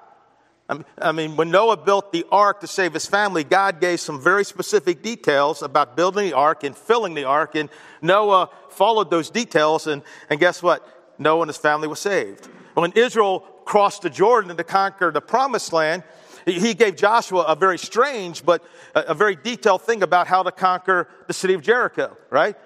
I 0.99 1.11
mean, 1.11 1.35
when 1.35 1.51
Noah 1.51 1.77
built 1.77 2.13
the 2.13 2.25
ark 2.31 2.61
to 2.61 2.69
save 2.69 2.95
his 2.95 3.05
family, 3.05 3.43
God 3.43 3.81
gave 3.81 3.99
some 3.99 4.23
very 4.23 4.45
specific 4.45 5.03
details 5.03 5.63
about 5.63 5.97
building 5.97 6.31
the 6.31 6.37
ark 6.37 6.63
and 6.63 6.77
filling 6.77 7.15
the 7.15 7.25
ark, 7.25 7.57
and 7.57 7.69
Noah 8.01 8.51
followed 8.69 9.11
those 9.11 9.31
details, 9.31 9.89
and, 9.89 10.03
and 10.29 10.39
guess 10.39 10.63
what? 10.63 10.87
Noah 11.19 11.43
and 11.43 11.49
his 11.49 11.57
family 11.57 11.89
were 11.89 11.97
saved. 11.97 12.47
When 12.75 12.93
Israel 12.93 13.41
crossed 13.65 14.03
the 14.03 14.11
Jordan 14.11 14.57
to 14.57 14.65
conquer 14.65 15.11
the 15.11 15.21
promised 15.21 15.73
land, 15.73 16.05
he 16.47 16.73
gave 16.75 16.97
Joshua 16.97 17.43
a 17.43 17.57
very 17.57 17.79
strange 17.79 18.45
but 18.45 18.65
a 18.95 19.15
very 19.15 19.37
detailed 19.37 19.83
thing 19.83 20.03
about 20.03 20.27
how 20.27 20.43
to 20.43 20.53
conquer 20.53 21.09
the 21.27 21.33
city 21.33 21.55
of 21.55 21.63
Jericho, 21.63 22.17
right? 22.31 22.57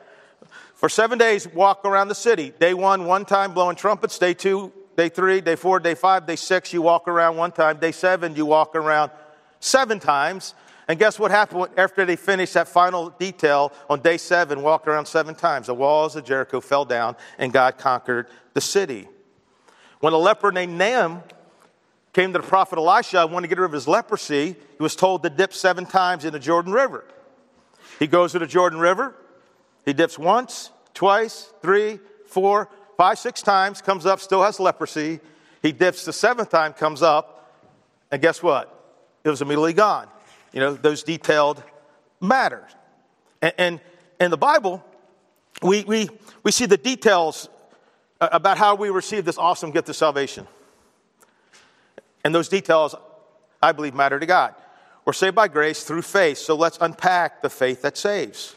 For 0.84 0.90
seven 0.90 1.16
days, 1.16 1.48
walk 1.48 1.86
around 1.86 2.08
the 2.08 2.14
city. 2.14 2.52
Day 2.60 2.74
one, 2.74 3.06
one 3.06 3.24
time 3.24 3.54
blowing 3.54 3.74
trumpets. 3.74 4.18
Day 4.18 4.34
two, 4.34 4.70
day 4.98 5.08
three, 5.08 5.40
day 5.40 5.56
four, 5.56 5.80
day 5.80 5.94
five, 5.94 6.26
day 6.26 6.36
six, 6.36 6.74
you 6.74 6.82
walk 6.82 7.08
around 7.08 7.38
one 7.38 7.52
time. 7.52 7.78
Day 7.78 7.90
seven, 7.90 8.36
you 8.36 8.44
walk 8.44 8.76
around 8.76 9.10
seven 9.60 9.98
times. 9.98 10.52
And 10.86 10.98
guess 10.98 11.18
what 11.18 11.30
happened 11.30 11.68
after 11.78 12.04
they 12.04 12.16
finished 12.16 12.52
that 12.52 12.68
final 12.68 13.08
detail 13.08 13.72
on 13.88 14.00
day 14.00 14.18
seven, 14.18 14.60
walked 14.60 14.86
around 14.86 15.06
seven 15.06 15.34
times? 15.34 15.68
The 15.68 15.74
walls 15.74 16.16
of 16.16 16.26
Jericho 16.26 16.60
fell 16.60 16.84
down 16.84 17.16
and 17.38 17.50
God 17.50 17.78
conquered 17.78 18.26
the 18.52 18.60
city. 18.60 19.08
When 20.00 20.12
a 20.12 20.18
leper 20.18 20.52
named 20.52 20.76
Naaman 20.76 21.22
came 22.12 22.34
to 22.34 22.40
the 22.40 22.46
prophet 22.46 22.76
Elisha 22.78 23.22
and 23.22 23.32
wanted 23.32 23.48
to 23.48 23.54
get 23.54 23.58
rid 23.58 23.68
of 23.68 23.72
his 23.72 23.88
leprosy, 23.88 24.48
he 24.48 24.82
was 24.82 24.96
told 24.96 25.22
to 25.22 25.30
dip 25.30 25.54
seven 25.54 25.86
times 25.86 26.26
in 26.26 26.34
the 26.34 26.38
Jordan 26.38 26.74
River. 26.74 27.06
He 27.98 28.06
goes 28.06 28.32
to 28.32 28.38
the 28.38 28.46
Jordan 28.46 28.80
River, 28.80 29.14
he 29.86 29.94
dips 29.94 30.18
once, 30.18 30.70
twice, 30.94 31.52
three, 31.60 31.98
four, 32.26 32.68
five, 32.96 33.18
six 33.18 33.42
times, 33.42 33.82
comes 33.82 34.06
up, 34.06 34.20
still 34.20 34.42
has 34.42 34.58
leprosy. 34.58 35.20
He 35.62 35.72
dips 35.72 36.04
the 36.04 36.12
seventh 36.12 36.50
time, 36.50 36.72
comes 36.72 37.02
up, 37.02 37.52
and 38.10 38.22
guess 38.22 38.42
what? 38.42 38.70
It 39.24 39.28
was 39.28 39.42
immediately 39.42 39.72
gone. 39.72 40.08
You 40.52 40.60
know, 40.60 40.74
those 40.74 41.02
detailed 41.02 41.62
matters. 42.20 42.70
And, 43.42 43.52
and 43.58 43.80
in 44.20 44.30
the 44.30 44.36
Bible, 44.36 44.84
we, 45.62 45.84
we, 45.84 46.08
we 46.42 46.52
see 46.52 46.66
the 46.66 46.76
details 46.76 47.48
uh, 48.20 48.28
about 48.32 48.58
how 48.58 48.74
we 48.74 48.90
receive 48.90 49.24
this 49.24 49.38
awesome 49.38 49.70
gift 49.70 49.88
of 49.88 49.96
salvation. 49.96 50.46
And 52.24 52.34
those 52.34 52.48
details, 52.48 52.94
I 53.62 53.72
believe, 53.72 53.94
matter 53.94 54.18
to 54.20 54.26
God. 54.26 54.54
We're 55.04 55.12
saved 55.12 55.34
by 55.34 55.48
grace 55.48 55.84
through 55.84 56.02
faith, 56.02 56.38
so 56.38 56.54
let's 56.54 56.78
unpack 56.80 57.42
the 57.42 57.50
faith 57.50 57.82
that 57.82 57.98
saves. 57.98 58.56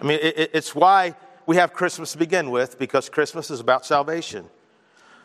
I 0.00 0.04
mean, 0.04 0.18
it, 0.20 0.50
it's 0.52 0.74
why 0.74 1.14
we 1.46 1.56
have 1.56 1.72
Christmas 1.72 2.12
to 2.12 2.18
begin 2.18 2.50
with, 2.50 2.78
because 2.78 3.08
Christmas 3.08 3.50
is 3.50 3.60
about 3.60 3.86
salvation. 3.86 4.46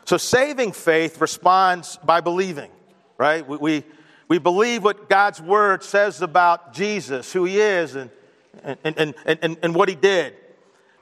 So 0.04 0.16
saving 0.16 0.72
faith 0.72 1.20
responds 1.20 1.98
by 2.04 2.20
believing, 2.20 2.70
right? 3.18 3.46
We, 3.46 3.56
we, 3.56 3.84
we 4.28 4.38
believe 4.38 4.82
what 4.84 5.08
God's 5.08 5.40
word 5.40 5.84
says 5.84 6.22
about 6.22 6.72
Jesus, 6.72 7.32
who 7.32 7.44
he 7.44 7.60
is, 7.60 7.94
and, 7.96 8.10
and, 8.64 8.78
and, 8.84 9.14
and, 9.24 9.56
and, 9.62 9.74
what 9.74 9.88
he 9.88 9.94
did. 9.94 10.34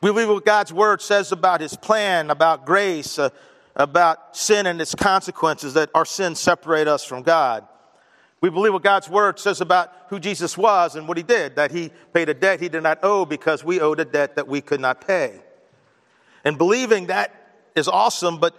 We 0.03 0.11
believe 0.11 0.29
what 0.29 0.45
God's 0.45 0.73
word 0.73 1.03
says 1.03 1.33
about 1.33 1.61
his 1.61 1.77
plan, 1.77 2.31
about 2.31 2.65
grace, 2.65 3.19
uh, 3.19 3.31
about 3.77 4.37
sin 4.37 4.67
and 4.67 4.81
its 4.81 4.95
consequences, 4.95 5.75
that 5.75 5.91
our 5.95 6.05
sins 6.05 6.41
separate 6.41 6.89
us 6.89 7.05
from 7.05 7.23
God. 7.23 7.67
We 8.41 8.49
believe 8.49 8.73
what 8.73 8.83
God's 8.83 9.09
word 9.09 9.39
says 9.39 9.61
about 9.61 9.93
who 10.09 10.19
Jesus 10.19 10.57
was 10.57 10.97
and 10.97 11.07
what 11.07 11.17
he 11.17 11.23
did, 11.23 11.57
that 11.57 11.71
he 11.71 11.91
paid 12.13 12.29
a 12.29 12.35
debt 12.35 12.61
he 12.61 12.69
did 12.69 12.83
not 12.83 13.01
owe 13.03 13.27
because 13.27 13.63
we 13.63 13.81
owed 13.81 14.01
a 14.01 14.05
debt 14.05 14.37
that 14.37 14.49
we 14.49 14.61
could 14.61 14.81
not 14.81 15.07
pay. 15.07 15.41
And 16.45 16.57
believing 16.57 17.09
that 17.09 17.35
is 17.75 17.87
awesome, 17.87 18.39
but 18.39 18.55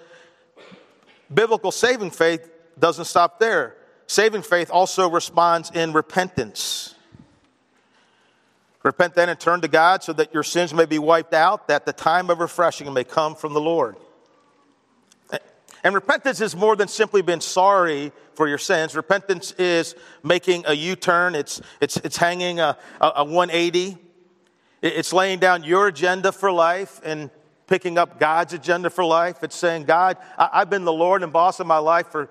biblical 1.33 1.71
saving 1.71 2.11
faith 2.11 2.47
doesn't 2.77 3.05
stop 3.05 3.39
there. 3.39 3.75
Saving 4.05 4.43
faith 4.43 4.69
also 4.71 5.09
responds 5.09 5.71
in 5.71 5.93
repentance. 5.93 6.93
Repent 8.83 9.15
then 9.15 9.29
and 9.29 9.39
turn 9.39 9.61
to 9.61 9.67
God 9.67 10.03
so 10.03 10.13
that 10.13 10.33
your 10.33 10.43
sins 10.43 10.73
may 10.73 10.85
be 10.85 10.99
wiped 10.99 11.33
out, 11.33 11.67
that 11.67 11.85
the 11.85 11.93
time 11.93 12.29
of 12.29 12.39
refreshing 12.39 12.91
may 12.93 13.03
come 13.03 13.35
from 13.35 13.53
the 13.53 13.61
Lord. 13.61 13.95
And 15.83 15.95
repentance 15.95 16.41
is 16.41 16.55
more 16.55 16.75
than 16.75 16.87
simply 16.87 17.21
being 17.21 17.41
sorry 17.41 18.11
for 18.33 18.47
your 18.47 18.57
sins. 18.57 18.95
Repentance 18.95 19.51
is 19.53 19.95
making 20.23 20.65
a 20.67 20.73
U 20.73 20.95
turn, 20.95 21.35
it's, 21.35 21.61
it's, 21.79 21.97
it's 21.97 22.17
hanging 22.17 22.59
a, 22.59 22.77
a 22.99 23.23
180. 23.23 23.97
It's 24.81 25.13
laying 25.13 25.39
down 25.39 25.63
your 25.63 25.87
agenda 25.87 26.31
for 26.31 26.51
life 26.51 27.01
and 27.03 27.29
picking 27.67 27.97
up 27.97 28.19
God's 28.19 28.53
agenda 28.53 28.89
for 28.89 29.05
life. 29.05 29.43
It's 29.43 29.55
saying, 29.55 29.85
God, 29.85 30.17
I, 30.37 30.59
have 30.59 30.69
been 30.69 30.85
the 30.85 30.93
Lord 30.93 31.23
and 31.23 31.31
boss 31.31 31.59
of 31.59 31.67
my 31.67 31.77
life 31.77 32.07
for, 32.07 32.29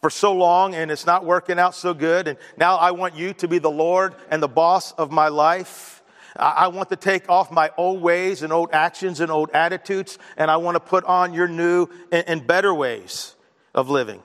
for 0.00 0.08
so 0.08 0.32
long 0.32 0.74
and 0.74 0.90
it's 0.90 1.04
not 1.04 1.24
working 1.24 1.58
out 1.58 1.74
so 1.74 1.92
good. 1.92 2.28
And 2.28 2.38
now 2.56 2.76
I 2.76 2.92
want 2.92 3.16
you 3.16 3.34
to 3.34 3.48
be 3.48 3.58
the 3.58 3.70
Lord 3.70 4.14
and 4.30 4.42
the 4.42 4.48
boss 4.48 4.92
of 4.92 5.10
my 5.10 5.28
life. 5.28 5.99
I 6.36 6.68
want 6.68 6.90
to 6.90 6.96
take 6.96 7.28
off 7.28 7.50
my 7.50 7.70
old 7.76 8.00
ways 8.00 8.42
and 8.42 8.52
old 8.52 8.70
actions 8.72 9.20
and 9.20 9.30
old 9.30 9.50
attitudes, 9.50 10.18
and 10.36 10.50
I 10.50 10.58
want 10.58 10.76
to 10.76 10.80
put 10.80 11.04
on 11.04 11.34
your 11.34 11.48
new 11.48 11.88
and 12.12 12.46
better 12.46 12.72
ways 12.72 13.34
of 13.74 13.90
living. 13.90 14.22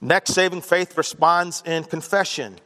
Next, 0.00 0.34
saving 0.34 0.60
faith 0.60 0.98
responds 0.98 1.62
in 1.64 1.84
confession. 1.84 2.58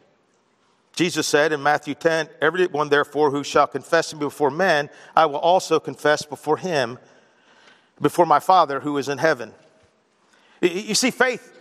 Jesus 0.98 1.28
said 1.28 1.52
in 1.52 1.62
Matthew 1.62 1.94
10, 1.94 2.28
Everyone 2.40 2.88
therefore 2.88 3.30
who 3.30 3.44
shall 3.44 3.68
confess 3.68 4.12
me 4.12 4.18
before 4.18 4.50
men, 4.50 4.90
I 5.14 5.26
will 5.26 5.38
also 5.38 5.78
confess 5.78 6.24
before 6.24 6.56
him, 6.56 6.98
before 8.00 8.26
my 8.26 8.40
Father 8.40 8.80
who 8.80 8.98
is 8.98 9.08
in 9.08 9.18
heaven. 9.18 9.52
You 10.60 10.96
see, 10.96 11.12
faith, 11.12 11.56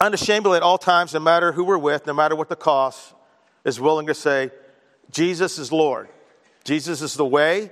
unashamedly 0.00 0.58
at 0.58 0.62
all 0.62 0.78
times, 0.78 1.14
no 1.14 1.18
matter 1.18 1.50
who 1.50 1.64
we're 1.64 1.78
with, 1.78 2.06
no 2.06 2.14
matter 2.14 2.36
what 2.36 2.48
the 2.48 2.54
cost, 2.54 3.12
is 3.64 3.80
willing 3.80 4.06
to 4.06 4.14
say, 4.14 4.50
Jesus 5.10 5.58
is 5.58 5.72
Lord. 5.72 6.08
Jesus 6.64 7.02
is 7.02 7.14
the 7.14 7.24
way, 7.24 7.70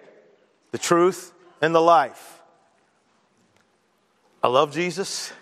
the 0.70 0.78
truth, 0.78 1.32
and 1.60 1.74
the 1.74 1.80
life. 1.80 2.42
I 4.42 4.48
love 4.48 4.72
Jesus 4.72 5.32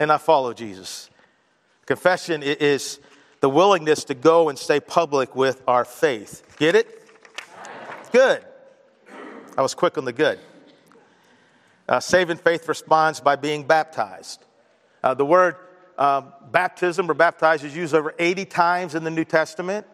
and 0.00 0.10
I 0.10 0.18
follow 0.18 0.52
Jesus. 0.52 1.10
Confession 1.86 2.42
is 2.42 2.98
the 3.40 3.48
willingness 3.48 4.04
to 4.04 4.14
go 4.14 4.48
and 4.48 4.58
stay 4.58 4.80
public 4.80 5.36
with 5.36 5.62
our 5.66 5.84
faith. 5.84 6.56
Get 6.58 6.74
it? 6.74 6.88
Good. 8.12 8.44
I 9.56 9.62
was 9.62 9.74
quick 9.74 9.98
on 9.98 10.04
the 10.04 10.12
good. 10.12 10.38
Uh, 11.88 12.00
saving 12.00 12.38
faith 12.38 12.68
responds 12.68 13.20
by 13.20 13.36
being 13.36 13.66
baptized. 13.66 14.44
Uh, 15.02 15.14
the 15.14 15.26
word 15.26 15.56
um, 16.02 16.32
baptism 16.50 17.08
or 17.08 17.14
baptized 17.14 17.62
is 17.62 17.76
used 17.76 17.94
over 17.94 18.12
80 18.18 18.44
times 18.46 18.96
in 18.96 19.04
the 19.04 19.10
New 19.10 19.24
Testament. 19.24 19.86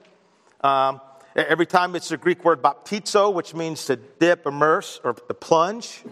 Um, 0.62 1.02
every 1.36 1.66
time 1.66 1.94
it's 1.94 2.08
the 2.08 2.16
Greek 2.16 2.46
word 2.46 2.62
baptizo, 2.62 3.30
which 3.30 3.52
means 3.54 3.84
to 3.84 3.96
dip, 3.96 4.46
immerse, 4.46 5.02
or 5.04 5.12
to 5.12 5.34
plunge. 5.34 6.02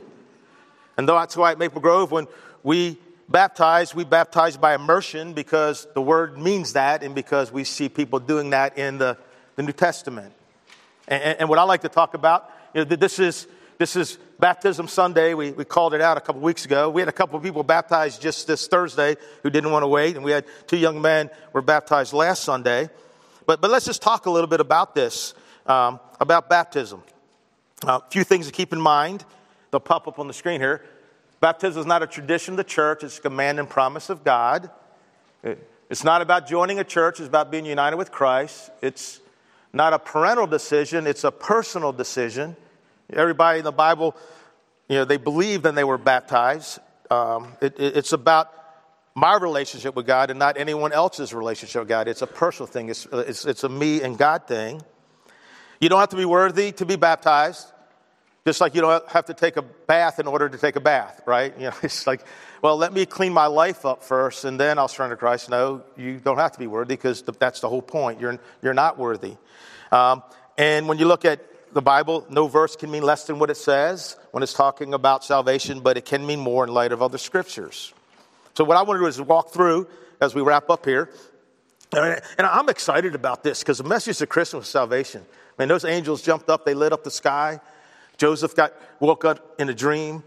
And 0.98 1.08
that's 1.08 1.34
why 1.34 1.52
at 1.52 1.58
Maple 1.58 1.80
Grove, 1.80 2.10
when 2.10 2.26
we 2.62 2.98
baptize, 3.30 3.94
we 3.94 4.04
baptize 4.04 4.58
by 4.58 4.74
immersion 4.74 5.32
because 5.32 5.88
the 5.94 6.02
word 6.02 6.36
means 6.36 6.74
that 6.74 7.02
and 7.02 7.14
because 7.14 7.50
we 7.50 7.64
see 7.64 7.88
people 7.88 8.18
doing 8.18 8.50
that 8.50 8.76
in 8.76 8.98
the, 8.98 9.16
the 9.54 9.62
New 9.62 9.72
Testament. 9.72 10.34
And, 11.08 11.40
and 11.40 11.48
what 11.48 11.58
I 11.58 11.62
like 11.62 11.80
to 11.80 11.88
talk 11.88 12.12
about, 12.12 12.50
you 12.74 12.84
know, 12.84 12.96
this 12.96 13.18
is, 13.18 13.46
this 13.78 13.96
is 13.96 14.18
Baptism 14.38 14.88
Sunday. 14.88 15.34
We, 15.34 15.52
we 15.52 15.64
called 15.64 15.92
it 15.94 16.00
out 16.00 16.16
a 16.16 16.20
couple 16.20 16.40
weeks 16.40 16.64
ago. 16.64 16.88
We 16.88 17.02
had 17.02 17.08
a 17.08 17.12
couple 17.12 17.36
of 17.36 17.42
people 17.42 17.62
baptized 17.62 18.22
just 18.22 18.46
this 18.46 18.66
Thursday 18.68 19.16
who 19.42 19.50
didn't 19.50 19.70
want 19.70 19.82
to 19.82 19.88
wait, 19.88 20.16
and 20.16 20.24
we 20.24 20.30
had 20.30 20.44
two 20.66 20.76
young 20.76 21.02
men 21.02 21.30
were 21.52 21.62
baptized 21.62 22.12
last 22.12 22.42
Sunday. 22.42 22.88
But, 23.46 23.60
but 23.60 23.70
let's 23.70 23.84
just 23.84 24.02
talk 24.02 24.26
a 24.26 24.30
little 24.30 24.48
bit 24.48 24.60
about 24.60 24.94
this, 24.94 25.34
um, 25.66 26.00
about 26.20 26.48
baptism. 26.48 27.02
Uh, 27.86 28.00
a 28.02 28.10
few 28.10 28.24
things 28.24 28.46
to 28.46 28.52
keep 28.52 28.72
in 28.72 28.80
mind. 28.80 29.24
They'll 29.70 29.80
pop 29.80 30.08
up 30.08 30.18
on 30.18 30.26
the 30.26 30.34
screen 30.34 30.60
here. 30.60 30.82
Baptism 31.40 31.80
is 31.80 31.86
not 31.86 32.02
a 32.02 32.06
tradition 32.06 32.54
of 32.54 32.58
the 32.58 32.64
church, 32.64 33.04
it's 33.04 33.18
a 33.18 33.20
command 33.20 33.58
and 33.58 33.68
promise 33.68 34.08
of 34.08 34.24
God. 34.24 34.70
It's 35.88 36.02
not 36.02 36.22
about 36.22 36.48
joining 36.48 36.78
a 36.78 36.84
church, 36.84 37.20
it's 37.20 37.28
about 37.28 37.50
being 37.50 37.66
united 37.66 37.96
with 37.96 38.10
Christ. 38.10 38.70
It's 38.80 39.20
not 39.72 39.92
a 39.92 39.98
parental 39.98 40.46
decision, 40.46 41.06
it's 41.06 41.24
a 41.24 41.30
personal 41.30 41.92
decision. 41.92 42.56
Everybody 43.12 43.60
in 43.60 43.64
the 43.64 43.72
Bible, 43.72 44.16
you 44.88 44.96
know, 44.96 45.04
they 45.04 45.16
believed 45.16 45.64
and 45.66 45.76
they 45.78 45.84
were 45.84 45.98
baptized. 45.98 46.80
Um, 47.10 47.52
it, 47.60 47.78
it, 47.78 47.96
it's 47.96 48.12
about 48.12 48.52
my 49.14 49.36
relationship 49.36 49.94
with 49.94 50.06
God 50.06 50.30
and 50.30 50.38
not 50.38 50.58
anyone 50.58 50.92
else's 50.92 51.32
relationship 51.32 51.82
with 51.82 51.88
God. 51.88 52.08
It's 52.08 52.22
a 52.22 52.26
personal 52.26 52.66
thing, 52.66 52.88
it's, 52.88 53.06
it's, 53.12 53.44
it's 53.44 53.64
a 53.64 53.68
me 53.68 54.02
and 54.02 54.18
God 54.18 54.46
thing. 54.46 54.82
You 55.80 55.88
don't 55.88 56.00
have 56.00 56.08
to 56.10 56.16
be 56.16 56.24
worthy 56.24 56.72
to 56.72 56.86
be 56.86 56.96
baptized. 56.96 57.72
Just 58.44 58.60
like 58.60 58.74
you 58.76 58.80
don't 58.80 59.08
have 59.08 59.24
to 59.24 59.34
take 59.34 59.56
a 59.56 59.62
bath 59.62 60.20
in 60.20 60.28
order 60.28 60.48
to 60.48 60.56
take 60.56 60.76
a 60.76 60.80
bath, 60.80 61.20
right? 61.26 61.52
You 61.58 61.66
know, 61.66 61.74
it's 61.82 62.06
like, 62.06 62.24
well, 62.62 62.76
let 62.76 62.92
me 62.92 63.06
clean 63.06 63.32
my 63.32 63.46
life 63.46 63.84
up 63.84 64.02
first 64.02 64.44
and 64.44 64.58
then 64.58 64.78
I'll 64.78 64.88
surrender 64.88 65.16
to 65.16 65.18
Christ. 65.18 65.50
No, 65.50 65.82
you 65.96 66.18
don't 66.18 66.38
have 66.38 66.52
to 66.52 66.58
be 66.58 66.66
worthy 66.66 66.94
because 66.94 67.22
that's 67.22 67.60
the 67.60 67.68
whole 67.68 67.82
point. 67.82 68.20
You're, 68.20 68.38
you're 68.62 68.74
not 68.74 68.98
worthy. 68.98 69.36
Um, 69.92 70.22
and 70.58 70.88
when 70.88 70.98
you 70.98 71.06
look 71.06 71.24
at 71.24 71.40
the 71.72 71.82
Bible, 71.82 72.26
no 72.30 72.48
verse 72.48 72.76
can 72.76 72.90
mean 72.90 73.02
less 73.02 73.24
than 73.24 73.38
what 73.38 73.50
it 73.50 73.56
says 73.56 74.16
when 74.30 74.42
it's 74.42 74.52
talking 74.52 74.94
about 74.94 75.24
salvation, 75.24 75.80
but 75.80 75.96
it 75.96 76.04
can 76.04 76.26
mean 76.26 76.40
more 76.40 76.64
in 76.64 76.72
light 76.72 76.92
of 76.92 77.02
other 77.02 77.18
scriptures. 77.18 77.92
So, 78.54 78.64
what 78.64 78.76
I 78.76 78.82
want 78.82 78.98
to 78.98 79.02
do 79.02 79.06
is 79.06 79.20
walk 79.20 79.50
through 79.50 79.88
as 80.20 80.34
we 80.34 80.42
wrap 80.42 80.70
up 80.70 80.84
here. 80.84 81.10
And 81.92 82.20
I'm 82.38 82.68
excited 82.68 83.14
about 83.14 83.42
this 83.42 83.60
because 83.60 83.78
the 83.78 83.84
message 83.84 84.20
of 84.20 84.28
Christmas 84.28 84.62
was 84.62 84.68
salvation. 84.68 85.24
I 85.58 85.62
mean, 85.62 85.68
those 85.68 85.84
angels 85.84 86.20
jumped 86.22 86.50
up, 86.50 86.64
they 86.64 86.74
lit 86.74 86.92
up 86.92 87.04
the 87.04 87.10
sky. 87.10 87.60
Joseph 88.18 88.56
got 88.56 88.72
woke 89.00 89.24
up 89.24 89.60
in 89.60 89.68
a 89.68 89.74
dream. 89.74 90.22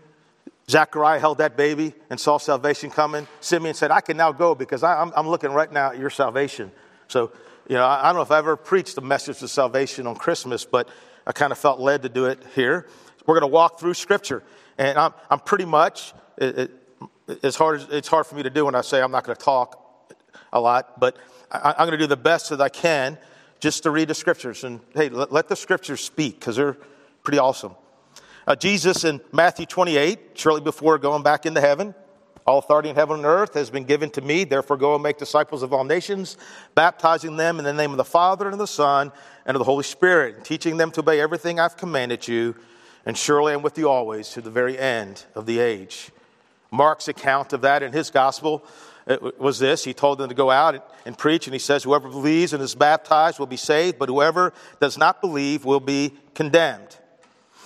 Zachariah 0.69 1.19
held 1.19 1.39
that 1.39 1.57
baby 1.57 1.93
and 2.09 2.19
saw 2.19 2.37
salvation 2.37 2.91
coming. 2.91 3.27
Simeon 3.41 3.73
said, 3.73 3.89
I 3.89 4.01
can 4.01 4.17
now 4.17 4.31
go 4.31 4.53
because 4.53 4.83
I, 4.83 5.01
am 5.01 5.27
looking 5.27 5.51
right 5.51 5.71
now 5.71 5.91
at 5.91 5.97
your 5.97 6.11
salvation. 6.11 6.71
So, 7.07 7.31
you 7.67 7.75
know, 7.75 7.83
I, 7.83 8.01
I 8.01 8.05
don't 8.07 8.15
know 8.15 8.21
if 8.21 8.31
I 8.31 8.37
ever 8.37 8.55
preached 8.55 8.95
the 8.95 9.01
message 9.01 9.41
of 9.41 9.49
salvation 9.49 10.05
on 10.05 10.15
Christmas, 10.15 10.65
but 10.65 10.87
I 11.29 11.31
kind 11.31 11.53
of 11.53 11.57
felt 11.57 11.79
led 11.79 12.01
to 12.01 12.09
do 12.09 12.25
it 12.25 12.43
here. 12.55 12.87
We're 13.25 13.39
going 13.39 13.49
to 13.49 13.53
walk 13.53 13.79
through 13.79 13.93
Scripture. 13.93 14.43
And 14.77 14.97
I'm, 14.97 15.13
I'm 15.29 15.39
pretty 15.39 15.65
much, 15.65 16.13
it, 16.37 16.57
it, 16.57 16.71
it's, 17.43 17.55
hard, 17.55 17.87
it's 17.91 18.09
hard 18.09 18.25
for 18.25 18.35
me 18.35 18.43
to 18.43 18.49
do 18.49 18.65
when 18.65 18.75
I 18.75 18.81
say 18.81 19.01
I'm 19.01 19.11
not 19.11 19.23
going 19.23 19.37
to 19.37 19.41
talk 19.41 19.79
a 20.51 20.59
lot, 20.59 20.99
but 20.99 21.15
I, 21.49 21.75
I'm 21.77 21.87
going 21.87 21.91
to 21.91 21.97
do 21.97 22.07
the 22.07 22.17
best 22.17 22.49
that 22.49 22.59
I 22.59 22.69
can 22.69 23.17
just 23.61 23.83
to 23.83 23.91
read 23.91 24.09
the 24.09 24.15
Scriptures. 24.15 24.65
And 24.65 24.81
hey, 24.93 25.07
let, 25.07 25.31
let 25.31 25.47
the 25.47 25.55
Scriptures 25.55 26.01
speak 26.01 26.39
because 26.39 26.57
they're 26.57 26.75
Pretty 27.23 27.39
awesome. 27.39 27.75
Uh, 28.47 28.55
Jesus 28.55 29.03
in 29.03 29.21
Matthew 29.31 29.65
28, 29.65 30.31
shortly 30.33 30.61
before 30.61 30.97
going 30.97 31.21
back 31.21 31.45
into 31.45 31.61
heaven, 31.61 31.93
all 32.49 32.57
authority 32.57 32.89
in 32.89 32.95
heaven 32.95 33.17
and 33.17 33.25
earth 33.25 33.53
has 33.53 33.69
been 33.69 33.83
given 33.83 34.09
to 34.09 34.21
me. 34.21 34.43
Therefore, 34.43 34.75
go 34.75 34.95
and 34.95 35.03
make 35.03 35.17
disciples 35.17 35.61
of 35.61 35.71
all 35.71 35.83
nations, 35.83 36.35
baptizing 36.73 37.37
them 37.37 37.59
in 37.59 37.65
the 37.65 37.71
name 37.71 37.91
of 37.91 37.97
the 37.97 38.03
Father 38.03 38.45
and 38.45 38.53
of 38.53 38.59
the 38.59 38.65
Son 38.65 39.11
and 39.45 39.55
of 39.55 39.59
the 39.59 39.65
Holy 39.65 39.83
Spirit, 39.83 40.35
and 40.35 40.43
teaching 40.43 40.75
them 40.75 40.89
to 40.91 41.01
obey 41.01 41.21
everything 41.21 41.59
I've 41.59 41.77
commanded 41.77 42.27
you. 42.27 42.55
And 43.05 43.15
surely 43.15 43.53
I'm 43.53 43.61
with 43.61 43.77
you 43.77 43.87
always 43.87 44.29
to 44.29 44.41
the 44.41 44.49
very 44.49 44.79
end 44.79 45.25
of 45.35 45.45
the 45.45 45.59
age. 45.59 46.09
Mark's 46.71 47.07
account 47.07 47.53
of 47.53 47.61
that 47.61 47.83
in 47.83 47.93
his 47.93 48.09
gospel 48.09 48.65
was 49.37 49.59
this 49.59 49.83
He 49.83 49.93
told 49.93 50.17
them 50.17 50.29
to 50.29 50.35
go 50.35 50.49
out 50.49 50.91
and 51.05 51.15
preach, 51.15 51.45
and 51.45 51.53
he 51.53 51.59
says, 51.59 51.83
Whoever 51.83 52.09
believes 52.09 52.51
and 52.51 52.63
is 52.63 52.73
baptized 52.73 53.37
will 53.37 53.45
be 53.45 53.57
saved, 53.57 53.99
but 53.99 54.09
whoever 54.09 54.53
does 54.81 54.97
not 54.97 55.21
believe 55.21 55.65
will 55.65 55.79
be 55.79 56.13
condemned. 56.33 56.97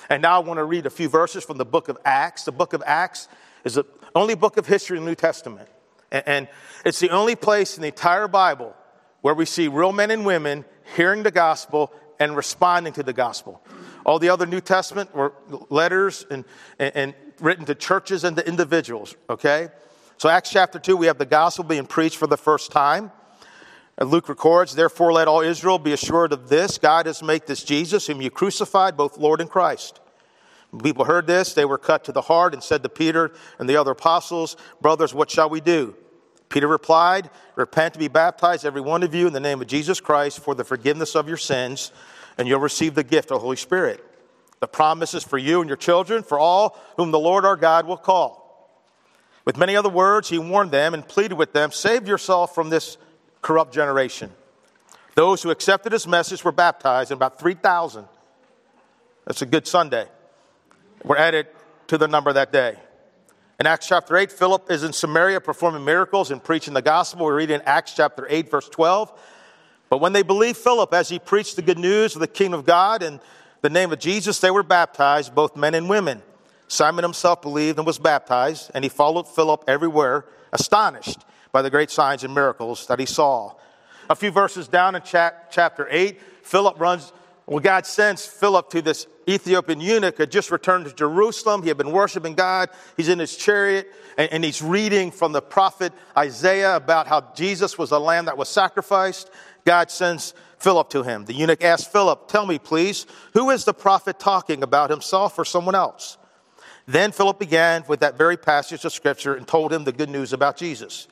And 0.09 0.21
now 0.21 0.41
I 0.41 0.43
want 0.43 0.57
to 0.57 0.65
read 0.65 0.85
a 0.85 0.89
few 0.89 1.07
verses 1.07 1.45
from 1.45 1.57
the 1.57 1.65
book 1.65 1.87
of 1.87 1.97
Acts. 2.03 2.43
The 2.43 2.51
book 2.51 2.73
of 2.73 2.83
Acts 2.85 3.29
is 3.63 3.75
the 3.75 3.85
only 4.15 4.35
book 4.35 4.57
of 4.57 4.67
history 4.67 4.97
in 4.97 5.05
the 5.05 5.11
New 5.11 5.15
Testament. 5.15 5.69
And 6.11 6.47
it's 6.85 6.99
the 6.99 7.09
only 7.09 7.35
place 7.35 7.75
in 7.75 7.81
the 7.81 7.87
entire 7.87 8.27
Bible 8.27 8.75
where 9.21 9.33
we 9.33 9.45
see 9.45 9.67
real 9.67 9.91
men 9.91 10.11
and 10.11 10.25
women 10.25 10.65
hearing 10.95 11.23
the 11.23 11.31
gospel 11.31 11.91
and 12.19 12.35
responding 12.35 12.93
to 12.93 13.03
the 13.03 13.13
gospel. 13.13 13.61
All 14.05 14.19
the 14.19 14.29
other 14.29 14.45
New 14.45 14.61
Testament 14.61 15.15
were 15.15 15.33
letters 15.69 16.25
and, 16.29 16.45
and, 16.77 16.95
and 16.95 17.13
written 17.39 17.65
to 17.65 17.75
churches 17.75 18.23
and 18.23 18.35
to 18.37 18.47
individuals, 18.47 19.15
okay? 19.29 19.69
So, 20.17 20.29
Acts 20.29 20.51
chapter 20.51 20.77
2, 20.77 20.95
we 20.95 21.07
have 21.07 21.17
the 21.17 21.25
gospel 21.25 21.63
being 21.63 21.85
preached 21.85 22.17
for 22.17 22.27
the 22.27 22.37
first 22.37 22.71
time. 22.71 23.11
Luke 23.99 24.29
records, 24.29 24.75
Therefore, 24.75 25.13
let 25.13 25.27
all 25.27 25.41
Israel 25.41 25.79
be 25.79 25.93
assured 25.93 26.33
of 26.33 26.49
this 26.49 26.77
God 26.77 27.05
has 27.05 27.23
made 27.23 27.47
this 27.47 27.63
Jesus, 27.63 28.07
whom 28.07 28.21
you 28.21 28.29
crucified, 28.29 28.97
both 28.97 29.17
Lord 29.17 29.41
and 29.41 29.49
Christ. 29.49 29.99
People 30.81 31.05
heard 31.05 31.27
this, 31.27 31.53
they 31.53 31.65
were 31.65 31.77
cut 31.77 32.05
to 32.05 32.11
the 32.11 32.21
heart 32.21 32.53
and 32.53 32.63
said 32.63 32.81
to 32.83 32.89
Peter 32.89 33.31
and 33.59 33.69
the 33.69 33.75
other 33.75 33.91
apostles, 33.91 34.57
Brothers, 34.81 35.13
what 35.13 35.29
shall 35.29 35.49
we 35.49 35.61
do? 35.61 35.95
Peter 36.49 36.67
replied, 36.67 37.29
Repent 37.55 37.93
to 37.93 37.99
be 37.99 38.07
baptized, 38.07 38.65
every 38.65 38.81
one 38.81 39.03
of 39.03 39.13
you, 39.13 39.27
in 39.27 39.33
the 39.33 39.39
name 39.39 39.61
of 39.61 39.67
Jesus 39.67 39.99
Christ 39.99 40.39
for 40.39 40.55
the 40.55 40.63
forgiveness 40.63 41.15
of 41.15 41.27
your 41.27 41.37
sins, 41.37 41.91
and 42.37 42.47
you'll 42.47 42.59
receive 42.59 42.95
the 42.95 43.03
gift 43.03 43.29
of 43.31 43.37
the 43.37 43.39
Holy 43.39 43.55
Spirit. 43.55 44.03
The 44.59 44.67
promise 44.67 45.13
is 45.13 45.23
for 45.23 45.37
you 45.37 45.61
and 45.61 45.69
your 45.69 45.77
children, 45.77 46.23
for 46.23 46.39
all 46.39 46.79
whom 46.97 47.11
the 47.11 47.19
Lord 47.19 47.45
our 47.45 47.55
God 47.55 47.85
will 47.85 47.97
call. 47.97 48.43
With 49.45 49.57
many 49.57 49.75
other 49.75 49.89
words, 49.89 50.29
he 50.29 50.39
warned 50.39 50.71
them 50.71 50.93
and 50.93 51.07
pleaded 51.07 51.35
with 51.35 51.53
them, 51.53 51.71
Save 51.71 52.07
yourself 52.07 52.55
from 52.55 52.69
this 52.69 52.97
corrupt 53.41 53.73
generation. 53.73 54.31
Those 55.15 55.43
who 55.43 55.51
accepted 55.51 55.91
his 55.91 56.07
message 56.07 56.43
were 56.43 56.51
baptized, 56.51 57.11
and 57.11 57.19
about 57.19 57.39
3,000. 57.39 58.05
That's 59.25 59.41
a 59.41 59.45
good 59.45 59.67
Sunday. 59.67 60.07
Were 61.03 61.17
added 61.17 61.47
to 61.87 61.97
the 61.97 62.07
number 62.07 62.31
that 62.31 62.51
day. 62.51 62.77
In 63.59 63.67
Acts 63.67 63.87
chapter 63.87 64.15
8, 64.17 64.31
Philip 64.31 64.71
is 64.71 64.83
in 64.83 64.93
Samaria 64.93 65.41
performing 65.41 65.85
miracles 65.85 66.31
and 66.31 66.43
preaching 66.43 66.73
the 66.73 66.81
gospel. 66.81 67.25
We 67.25 67.33
read 67.33 67.51
in 67.51 67.61
Acts 67.65 67.93
chapter 67.93 68.25
8, 68.29 68.49
verse 68.49 68.69
12. 68.69 69.11
But 69.89 69.99
when 69.99 70.13
they 70.13 70.23
believed 70.23 70.57
Philip 70.57 70.93
as 70.93 71.09
he 71.09 71.19
preached 71.19 71.55
the 71.55 71.61
good 71.61 71.77
news 71.77 72.15
of 72.15 72.21
the 72.21 72.27
kingdom 72.27 72.59
of 72.59 72.65
God 72.65 73.03
and 73.03 73.19
the 73.61 73.69
name 73.69 73.91
of 73.91 73.99
Jesus, 73.99 74.39
they 74.39 74.49
were 74.49 74.63
baptized, 74.63 75.35
both 75.35 75.55
men 75.55 75.75
and 75.75 75.87
women. 75.87 76.21
Simon 76.67 77.03
himself 77.03 77.41
believed 77.41 77.77
and 77.77 77.85
was 77.85 77.99
baptized, 77.99 78.71
and 78.73 78.83
he 78.83 78.89
followed 78.89 79.27
Philip 79.27 79.63
everywhere, 79.67 80.25
astonished 80.51 81.19
by 81.51 81.61
the 81.61 81.69
great 81.69 81.91
signs 81.91 82.23
and 82.23 82.33
miracles 82.33 82.87
that 82.87 82.99
he 82.99 83.05
saw. 83.05 83.53
A 84.09 84.15
few 84.15 84.31
verses 84.31 84.67
down 84.67 84.95
in 84.95 85.01
chapter 85.03 85.87
8, 85.89 86.19
Philip 86.41 86.79
runs, 86.79 87.13
well, 87.45 87.59
God 87.59 87.85
sends 87.85 88.25
Philip 88.25 88.69
to 88.69 88.81
this 88.81 89.05
Ethiopian 89.27 89.81
eunuch 89.81 90.15
who 90.15 90.23
had 90.23 90.31
just 90.31 90.49
returned 90.49 90.85
to 90.85 90.93
Jerusalem. 90.93 91.61
He 91.61 91.67
had 91.67 91.77
been 91.77 91.91
worshiping 91.91 92.35
God. 92.35 92.69
He's 92.95 93.09
in 93.09 93.19
his 93.19 93.35
chariot 93.35 93.91
and, 94.17 94.31
and, 94.31 94.43
he's 94.43 94.61
reading 94.61 95.11
from 95.11 95.31
the 95.31 95.41
prophet 95.41 95.91
Isaiah 96.17 96.75
about 96.75 97.07
how 97.07 97.33
Jesus 97.35 97.77
was 97.77 97.89
the 97.89 97.99
lamb 97.99 98.25
that 98.25 98.37
was 98.37 98.47
sacrificed. 98.47 99.29
God 99.65 99.91
sends 99.91 100.33
Philip 100.59 100.89
to 100.91 101.03
him. 101.03 101.25
The 101.25 101.33
eunuch 101.33 101.63
asks 101.63 101.87
Philip, 101.87 102.27
Tell 102.27 102.45
me, 102.45 102.59
please, 102.59 103.05
who 103.33 103.49
is 103.49 103.65
the 103.65 103.73
prophet 103.73 104.19
talking 104.19 104.63
about 104.63 104.89
himself 104.89 105.37
or 105.37 105.45
someone 105.45 105.75
else? 105.75 106.17
Then 106.85 107.11
Philip 107.11 107.39
began 107.39 107.83
with 107.87 108.01
that 108.01 108.17
very 108.17 108.37
passage 108.37 108.85
of 108.85 108.93
scripture 108.93 109.35
and 109.35 109.47
told 109.47 109.71
him 109.73 109.83
the 109.83 109.91
good 109.91 110.09
news 110.09 110.31
about 110.31 110.57
Jesus. 110.57 111.07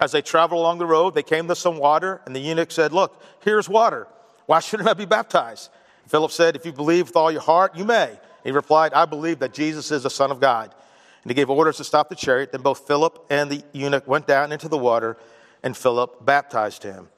As 0.00 0.12
they 0.12 0.22
traveled 0.22 0.60
along 0.60 0.78
the 0.78 0.86
road, 0.86 1.14
they 1.14 1.22
came 1.22 1.48
to 1.48 1.56
some 1.56 1.78
water, 1.78 2.20
and 2.24 2.36
the 2.36 2.40
eunuch 2.40 2.70
said, 2.70 2.92
Look, 2.92 3.22
here's 3.40 3.68
water. 3.68 4.06
Why 4.48 4.60
shouldn't 4.60 4.88
I 4.88 4.94
be 4.94 5.04
baptized? 5.04 5.68
Philip 6.06 6.30
said, 6.30 6.56
If 6.56 6.64
you 6.64 6.72
believe 6.72 7.08
with 7.08 7.16
all 7.16 7.30
your 7.30 7.42
heart, 7.42 7.76
you 7.76 7.84
may. 7.84 8.18
He 8.42 8.50
replied, 8.50 8.94
I 8.94 9.04
believe 9.04 9.40
that 9.40 9.52
Jesus 9.52 9.90
is 9.90 10.04
the 10.04 10.10
Son 10.10 10.30
of 10.30 10.40
God. 10.40 10.74
And 11.22 11.30
he 11.30 11.34
gave 11.34 11.50
orders 11.50 11.76
to 11.76 11.84
stop 11.84 12.08
the 12.08 12.14
chariot. 12.14 12.52
Then 12.52 12.62
both 12.62 12.86
Philip 12.86 13.26
and 13.28 13.50
the 13.50 13.62
eunuch 13.74 14.08
went 14.08 14.26
down 14.26 14.50
into 14.50 14.66
the 14.66 14.78
water, 14.78 15.18
and 15.62 15.76
Philip 15.76 16.24
baptized 16.24 16.82
him. 16.82 17.10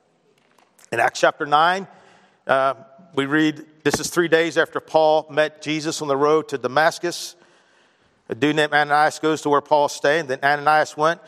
In 0.91 0.99
Acts 0.99 1.21
chapter 1.21 1.47
9, 1.47 1.87
uh, 2.49 2.75
we 3.15 3.27
read 3.27 3.65
this 3.85 4.01
is 4.01 4.11
three 4.11 4.27
days 4.27 4.59
after 4.59 4.81
Paul 4.81 5.29
met 5.31 5.63
Jesus 5.63 6.03
on 6.03 6.09
the 6.09 6.17
road 6.17 6.49
to 6.49 6.59
Damascus. 6.59 7.37
A 8.29 8.35
dude 8.35 8.57
named 8.57 8.73
Ananias 8.73 9.21
goes 9.21 9.43
to 9.43 9.51
where 9.51 9.61
Paul's 9.61 9.95
staying. 9.95 10.27
Then 10.27 10.41
Ananias 10.43 10.97
went 10.97 11.21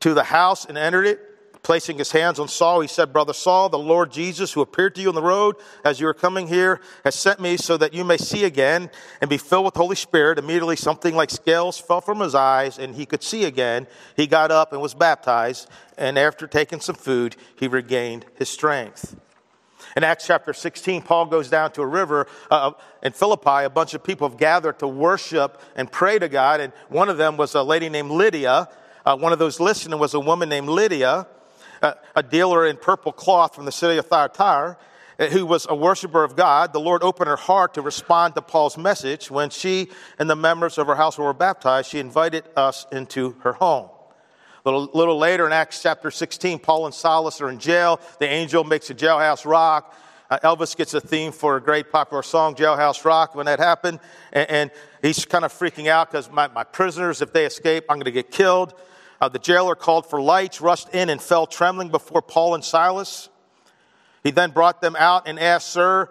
to 0.00 0.14
the 0.14 0.24
house 0.24 0.64
and 0.64 0.78
entered 0.78 1.04
it. 1.04 1.33
Placing 1.64 1.96
his 1.96 2.12
hands 2.12 2.38
on 2.38 2.46
Saul, 2.46 2.82
he 2.82 2.88
said, 2.88 3.10
Brother 3.10 3.32
Saul, 3.32 3.70
the 3.70 3.78
Lord 3.78 4.12
Jesus, 4.12 4.52
who 4.52 4.60
appeared 4.60 4.94
to 4.96 5.00
you 5.00 5.08
on 5.08 5.14
the 5.14 5.22
road 5.22 5.56
as 5.82 5.98
you 5.98 6.04
were 6.04 6.12
coming 6.12 6.46
here, 6.46 6.78
has 7.04 7.14
sent 7.14 7.40
me 7.40 7.56
so 7.56 7.78
that 7.78 7.94
you 7.94 8.04
may 8.04 8.18
see 8.18 8.44
again 8.44 8.90
and 9.22 9.30
be 9.30 9.38
filled 9.38 9.64
with 9.64 9.72
the 9.72 9.80
Holy 9.80 9.96
Spirit. 9.96 10.38
Immediately, 10.38 10.76
something 10.76 11.16
like 11.16 11.30
scales 11.30 11.78
fell 11.78 12.02
from 12.02 12.20
his 12.20 12.34
eyes, 12.34 12.78
and 12.78 12.94
he 12.94 13.06
could 13.06 13.22
see 13.22 13.44
again. 13.44 13.86
He 14.14 14.26
got 14.26 14.50
up 14.50 14.74
and 14.74 14.82
was 14.82 14.92
baptized, 14.92 15.66
and 15.96 16.18
after 16.18 16.46
taking 16.46 16.80
some 16.80 16.96
food, 16.96 17.34
he 17.56 17.66
regained 17.66 18.26
his 18.34 18.50
strength. 18.50 19.16
In 19.96 20.04
Acts 20.04 20.26
chapter 20.26 20.52
16, 20.52 21.00
Paul 21.00 21.24
goes 21.26 21.48
down 21.48 21.72
to 21.72 21.80
a 21.82 21.86
river 21.86 22.26
uh, 22.50 22.72
in 23.02 23.12
Philippi. 23.12 23.64
A 23.64 23.70
bunch 23.70 23.94
of 23.94 24.04
people 24.04 24.28
have 24.28 24.38
gathered 24.38 24.80
to 24.80 24.86
worship 24.86 25.62
and 25.76 25.90
pray 25.90 26.18
to 26.18 26.28
God, 26.28 26.60
and 26.60 26.74
one 26.90 27.08
of 27.08 27.16
them 27.16 27.38
was 27.38 27.54
a 27.54 27.62
lady 27.62 27.88
named 27.88 28.10
Lydia. 28.10 28.68
Uh, 29.06 29.16
one 29.16 29.32
of 29.32 29.38
those 29.38 29.60
listening 29.60 29.98
was 29.98 30.12
a 30.12 30.20
woman 30.20 30.50
named 30.50 30.68
Lydia, 30.68 31.26
a 32.14 32.22
dealer 32.22 32.66
in 32.66 32.76
purple 32.76 33.12
cloth 33.12 33.54
from 33.54 33.64
the 33.64 33.72
city 33.72 33.98
of 33.98 34.06
Thyatira, 34.06 34.76
uh, 35.18 35.26
who 35.26 35.46
was 35.46 35.66
a 35.68 35.74
worshiper 35.74 36.24
of 36.24 36.36
God. 36.36 36.72
The 36.72 36.80
Lord 36.80 37.02
opened 37.02 37.28
her 37.28 37.36
heart 37.36 37.74
to 37.74 37.82
respond 37.82 38.34
to 38.34 38.42
Paul's 38.42 38.78
message. 38.78 39.30
When 39.30 39.50
she 39.50 39.88
and 40.18 40.28
the 40.28 40.36
members 40.36 40.78
of 40.78 40.86
her 40.86 40.94
household 40.94 41.26
were 41.26 41.34
baptized, 41.34 41.90
she 41.90 41.98
invited 41.98 42.44
us 42.56 42.86
into 42.90 43.36
her 43.40 43.52
home. 43.52 43.90
A 44.64 44.70
little, 44.70 44.90
little 44.94 45.18
later 45.18 45.46
in 45.46 45.52
Acts 45.52 45.82
chapter 45.82 46.10
16, 46.10 46.58
Paul 46.58 46.86
and 46.86 46.94
Silas 46.94 47.40
are 47.40 47.50
in 47.50 47.58
jail. 47.58 48.00
The 48.18 48.26
angel 48.26 48.64
makes 48.64 48.88
a 48.88 48.94
jailhouse 48.94 49.44
rock. 49.44 49.94
Uh, 50.30 50.38
Elvis 50.38 50.74
gets 50.74 50.94
a 50.94 51.00
theme 51.00 51.32
for 51.32 51.56
a 51.56 51.60
great 51.60 51.92
popular 51.92 52.22
song, 52.22 52.54
Jailhouse 52.54 53.04
Rock, 53.04 53.34
when 53.34 53.46
that 53.46 53.58
happened. 53.58 54.00
And, 54.32 54.50
and 54.50 54.70
he's 55.02 55.24
kind 55.26 55.44
of 55.44 55.52
freaking 55.52 55.88
out 55.88 56.10
because 56.10 56.30
my, 56.30 56.48
my, 56.48 56.64
prisoners, 56.64 57.20
if 57.20 57.32
they 57.32 57.44
escape, 57.44 57.84
I'm 57.90 57.96
going 57.96 58.06
to 58.06 58.10
get 58.10 58.30
killed. 58.30 58.74
Uh, 59.20 59.28
the 59.28 59.38
jailer 59.38 59.74
called 59.74 60.08
for 60.08 60.20
lights, 60.20 60.60
rushed 60.60 60.94
in, 60.94 61.08
and 61.08 61.20
fell 61.20 61.46
trembling 61.46 61.88
before 61.88 62.22
Paul 62.22 62.54
and 62.54 62.64
Silas. 62.64 63.28
He 64.22 64.30
then 64.30 64.50
brought 64.50 64.80
them 64.80 64.96
out 64.96 65.28
and 65.28 65.38
asked, 65.38 65.68
Sir, 65.68 66.08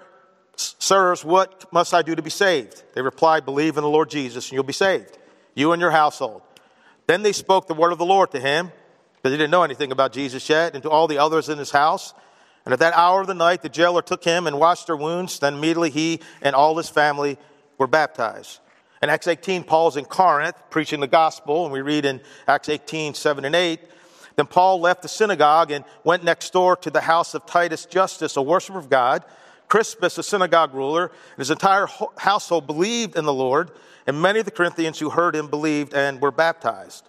Sirs, 0.56 1.26
what 1.26 1.72
must 1.74 1.94
I 1.94 2.02
do 2.02 2.16
to 2.16 2.22
be 2.22 2.30
saved? 2.30 2.84
They 2.94 3.02
replied, 3.02 3.46
Believe 3.46 3.78
in 3.78 3.84
the 3.84 3.89
Lord 3.89 4.10
Jesus, 4.10 4.50
and 4.50 4.54
you'll 4.54 4.63
be 4.63 4.74
saved, 4.74 5.18
you 5.56 5.72
and 5.72 5.82
your 5.82 5.92
household. 5.92 6.42
Then 7.08 7.24
they 7.24 7.32
spoke 7.32 7.68
the 7.68 7.74
word 7.74 7.92
of 7.92 7.98
the 7.98 8.06
Lord 8.06 8.32
to 8.32 8.39
him, 8.39 8.72
because 9.16 9.32
he 9.32 9.38
didn't 9.38 9.52
know 9.52 9.63
anything 9.63 9.92
about 9.92 10.13
Jesus 10.13 10.48
yet, 10.50 10.74
and 10.74 10.84
to 10.84 10.89
all 10.89 11.08
the 11.08 11.18
others 11.18 11.50
in 11.50 11.58
his 11.58 11.72
house. 11.72 12.13
And 12.66 12.74
at 12.74 12.80
that 12.80 12.94
hour 12.94 13.22
of 13.22 13.28
the 13.28 13.34
night, 13.34 13.62
the 13.62 13.70
jailer 13.70 14.02
took 14.02 14.24
him 14.24 14.48
and 14.48 14.60
washed 14.60 14.88
their 14.88 14.96
wounds. 14.96 15.39
Then 15.39 15.56
immediately 15.56 15.89
he 15.89 16.22
and 16.42 16.56
all 16.56 16.78
his 16.78 16.89
family 16.89 17.38
were 17.78 17.88
baptized. 17.88 18.60
In 19.04 19.10
Acts 19.10 19.28
18, 19.28 19.66
Paul's 19.66 19.98
in 19.98 20.06
Corinth 20.06 20.56
preaching 20.70 21.02
the 21.02 21.08
gospel, 21.08 21.66
and 21.66 21.74
we 21.74 21.82
read 21.82 22.06
in 22.06 22.22
Acts 22.48 22.70
18, 22.70 23.16
7 23.16 23.44
and 23.44 23.54
8. 23.54 23.82
Then 24.38 24.46
Paul 24.46 24.80
left 24.80 25.02
the 25.02 25.10
synagogue 25.10 25.72
and 25.72 25.84
went 26.06 26.24
next 26.24 26.54
door 26.54 26.78
to 26.78 26.89
the 26.89 27.02
house 27.02 27.34
of 27.34 27.46
Titus 27.46 27.86
Justus, 27.86 28.38
a 28.38 28.42
worshiper 28.42 28.80
of 28.80 28.89
God. 28.89 29.26
Crispus, 29.68 30.18
a 30.18 30.24
synagogue 30.24 30.74
ruler, 30.74 31.08
and 31.08 31.38
his 31.38 31.52
entire 31.52 31.86
household 32.16 32.66
believed 32.66 33.18
in 33.18 33.26
the 33.26 33.34
Lord, 33.34 33.72
and 34.08 34.22
many 34.22 34.39
of 34.39 34.46
the 34.46 34.52
Corinthians 34.52 35.00
who 35.00 35.10
heard 35.10 35.36
him 35.36 35.50
believed 35.50 35.94
and 35.94 36.22
were 36.22 36.32
baptized. 36.32 37.06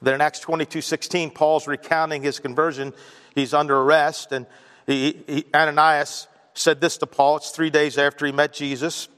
Then 0.00 0.14
in 0.14 0.20
Acts 0.20 0.38
22 0.38 0.80
16, 0.82 1.32
Paul's 1.32 1.66
recounting 1.66 2.22
his 2.22 2.38
conversion. 2.38 2.94
He's 3.34 3.54
under 3.54 3.76
arrest, 3.76 4.30
and 4.30 4.46
he, 4.86 5.20
he, 5.26 5.46
Ananias 5.52 6.28
said 6.54 6.80
this 6.80 6.96
to 6.98 7.08
Paul. 7.08 7.38
It's 7.38 7.50
three 7.50 7.70
days 7.70 7.98
after 7.98 8.24
he 8.24 8.30
met 8.30 8.52
Jesus. 8.52 9.08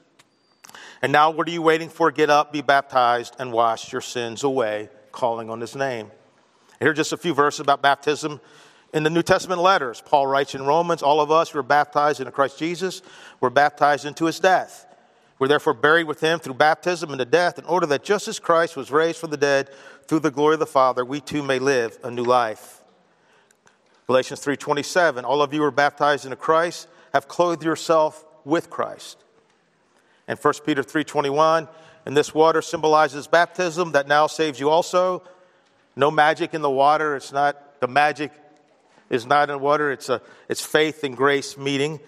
And 1.01 1.11
now, 1.11 1.31
what 1.31 1.47
are 1.47 1.51
you 1.51 1.61
waiting 1.61 1.89
for? 1.89 2.11
Get 2.11 2.29
up, 2.29 2.53
be 2.53 2.61
baptized, 2.61 3.35
and 3.39 3.51
wash 3.51 3.91
your 3.91 4.01
sins 4.01 4.43
away, 4.43 4.89
calling 5.11 5.49
on 5.49 5.59
his 5.59 5.75
name. 5.75 6.11
Here 6.79 6.91
are 6.91 6.93
just 6.93 7.13
a 7.13 7.17
few 7.17 7.33
verses 7.33 7.59
about 7.59 7.81
baptism 7.81 8.39
in 8.93 9.03
the 9.03 9.09
New 9.09 9.23
Testament 9.23 9.61
letters. 9.61 10.01
Paul 10.05 10.27
writes 10.27 10.53
in 10.53 10.63
Romans, 10.63 11.01
All 11.01 11.19
of 11.19 11.31
us 11.31 11.49
who 11.49 11.59
are 11.59 11.63
baptized 11.63 12.19
into 12.19 12.31
Christ 12.31 12.59
Jesus 12.59 13.01
were 13.39 13.49
baptized 13.49 14.05
into 14.05 14.25
his 14.25 14.39
death. 14.39 14.85
We're 15.39 15.47
therefore 15.47 15.73
buried 15.73 16.03
with 16.05 16.19
him 16.19 16.37
through 16.39 16.53
baptism 16.53 17.11
into 17.11 17.25
death, 17.25 17.57
in 17.57 17.65
order 17.65 17.87
that 17.87 18.03
just 18.03 18.27
as 18.27 18.37
Christ 18.37 18.77
was 18.77 18.91
raised 18.91 19.17
from 19.17 19.31
the 19.31 19.37
dead 19.37 19.69
through 20.07 20.19
the 20.19 20.29
glory 20.29 20.53
of 20.53 20.59
the 20.59 20.67
Father, 20.67 21.03
we 21.03 21.19
too 21.19 21.41
may 21.41 21.57
live 21.57 21.97
a 22.03 22.11
new 22.11 22.23
life. 22.23 22.83
Galatians 24.05 24.41
3:27, 24.41 25.25
all 25.25 25.41
of 25.41 25.51
you 25.51 25.61
who 25.61 25.65
are 25.65 25.71
baptized 25.71 26.25
into 26.25 26.35
Christ, 26.35 26.87
have 27.13 27.27
clothed 27.27 27.63
yourself 27.63 28.23
with 28.45 28.69
Christ. 28.69 29.23
And 30.31 30.39
1 30.39 30.63
Peter 30.65 30.81
3:21, 30.81 31.67
and 32.05 32.17
this 32.17 32.33
water 32.33 32.61
symbolizes 32.61 33.27
baptism 33.27 33.91
that 33.91 34.07
now 34.07 34.25
saves 34.25 34.59
you 34.59 34.69
also. 34.69 35.21
No 35.95 36.09
magic 36.09 36.53
in 36.53 36.61
the 36.61 36.69
water, 36.69 37.15
it's 37.15 37.31
not 37.31 37.79
the 37.81 37.87
magic 37.87 38.31
is 39.09 39.25
not 39.25 39.49
in 39.49 39.59
water, 39.59 39.91
it's 39.91 40.09
a 40.09 40.21
it's 40.49 40.61
faith 40.61 41.03
and 41.03 41.15
grace 41.15 41.57
meeting 41.57 41.99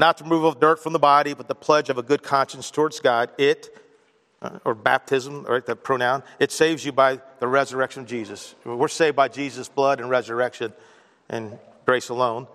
not 0.00 0.18
the 0.18 0.24
removal 0.24 0.48
of 0.48 0.58
dirt 0.58 0.82
from 0.82 0.92
the 0.92 0.98
body, 0.98 1.34
but 1.34 1.46
the 1.46 1.54
pledge 1.54 1.90
of 1.90 1.98
a 1.98 2.02
good 2.02 2.22
conscience 2.22 2.70
towards 2.70 2.98
God. 3.00 3.30
It, 3.38 3.76
uh, 4.42 4.58
or 4.64 4.74
baptism, 4.74 5.44
right, 5.44 5.64
the 5.64 5.76
pronoun, 5.76 6.22
it 6.38 6.50
saves 6.50 6.84
you 6.84 6.92
by 6.92 7.20
the 7.38 7.46
resurrection 7.46 8.02
of 8.02 8.08
Jesus. 8.08 8.54
We're 8.64 8.88
saved 8.88 9.14
by 9.14 9.28
Jesus' 9.28 9.68
blood 9.68 10.00
and 10.00 10.08
resurrection 10.08 10.72
and 11.28 11.58
grace 11.84 12.08
alone. 12.08 12.48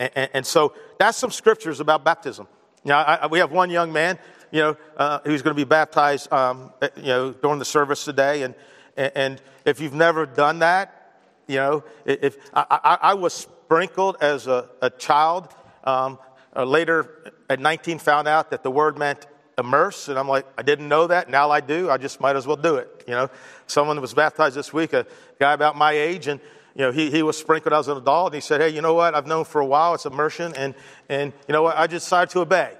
And, 0.00 0.10
and, 0.16 0.30
and 0.34 0.46
so 0.46 0.74
that's 0.98 1.16
some 1.16 1.30
scriptures 1.30 1.78
about 1.78 2.04
baptism. 2.04 2.48
Now, 2.84 3.02
I, 3.02 3.26
we 3.28 3.38
have 3.38 3.52
one 3.52 3.70
young 3.70 3.92
man, 3.92 4.18
you 4.50 4.60
know, 4.60 4.76
uh, 4.96 5.20
who's 5.24 5.42
going 5.42 5.54
to 5.54 5.60
be 5.60 5.68
baptized, 5.68 6.32
um, 6.32 6.72
you 6.96 7.04
know, 7.04 7.32
during 7.32 7.58
the 7.58 7.64
service 7.64 8.04
today. 8.04 8.42
And, 8.42 8.54
and 8.96 9.42
if 9.64 9.80
you've 9.80 9.94
never 9.94 10.26
done 10.26 10.60
that, 10.60 11.14
you 11.46 11.56
know, 11.56 11.84
if 12.04 12.36
I, 12.54 12.64
I, 12.70 12.98
I 13.10 13.14
was 13.14 13.34
sprinkled 13.34 14.16
as 14.20 14.46
a, 14.46 14.68
a 14.82 14.90
child, 14.90 15.48
um, 15.84 16.18
uh, 16.54 16.64
later 16.64 17.32
at 17.48 17.60
19 17.60 17.98
found 17.98 18.28
out 18.28 18.50
that 18.50 18.62
the 18.62 18.70
word 18.70 18.98
meant 18.98 19.26
immerse. 19.58 20.08
And 20.08 20.18
i'm 20.18 20.28
like 20.28 20.46
i 20.56 20.62
didn't 20.62 20.88
know 20.88 21.06
that. 21.06 21.28
Now 21.28 21.50
i 21.50 21.60
do. 21.60 21.90
I 21.90 21.98
just 21.98 22.20
might 22.20 22.36
as 22.36 22.46
well 22.46 22.56
do 22.56 22.76
it 22.76 23.04
you 23.06 23.14
know. 23.14 23.28
Someone 23.66 24.00
was 24.00 24.14
baptized 24.14 24.56
this 24.56 24.72
week 24.72 24.92
a 24.92 25.06
guy 25.38 25.52
about 25.52 25.76
my 25.76 25.92
age 25.92 26.28
and 26.28 26.40
you 26.74 26.82
know 26.82 26.92
he, 26.92 27.10
he 27.10 27.22
was 27.22 27.36
sprinkled 27.36 27.72
as 27.72 27.88
an 27.88 27.96
adult. 27.96 28.28
And 28.28 28.34
he 28.36 28.40
said 28.40 28.60
hey 28.60 28.70
you 28.70 28.82
know 28.82 28.94
what? 28.94 29.14
I've 29.14 29.26
known 29.26 29.44
for 29.44 29.60
a 29.60 29.66
while. 29.66 29.94
It's 29.94 30.06
immersion. 30.06 30.54
And 30.56 30.74
and 31.08 31.32
you 31.46 31.52
know 31.52 31.62
what? 31.62 31.76
I 31.76 31.86
just 31.86 32.06
decided 32.06 32.30
to 32.30 32.40
obey 32.40 32.74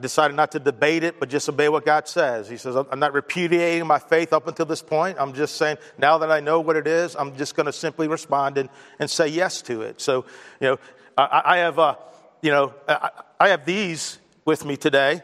Decided 0.00 0.36
not 0.36 0.50
to 0.52 0.58
debate 0.58 1.04
it, 1.04 1.20
but 1.20 1.28
just 1.28 1.48
obey 1.48 1.68
what 1.68 1.84
God 1.84 2.08
says. 2.08 2.48
He 2.48 2.56
says, 2.56 2.74
I'm 2.74 2.98
not 2.98 3.12
repudiating 3.12 3.86
my 3.86 4.00
faith 4.00 4.32
up 4.32 4.48
until 4.48 4.66
this 4.66 4.82
point. 4.82 5.18
I'm 5.20 5.32
just 5.32 5.54
saying, 5.54 5.76
now 5.96 6.18
that 6.18 6.32
I 6.32 6.40
know 6.40 6.58
what 6.58 6.74
it 6.74 6.88
is, 6.88 7.14
I'm 7.14 7.36
just 7.36 7.54
going 7.54 7.66
to 7.66 7.72
simply 7.72 8.08
respond 8.08 8.58
and, 8.58 8.68
and 8.98 9.08
say 9.08 9.28
yes 9.28 9.62
to 9.62 9.82
it. 9.82 10.00
So, 10.00 10.24
you 10.60 10.66
know, 10.66 10.78
I, 11.16 11.42
I 11.44 11.56
have, 11.58 11.78
uh, 11.78 11.94
you 12.42 12.50
know, 12.50 12.74
I, 12.88 13.10
I, 13.38 13.48
have 13.50 13.64
these 13.64 14.18
with 14.44 14.64
me 14.64 14.76
today. 14.76 15.22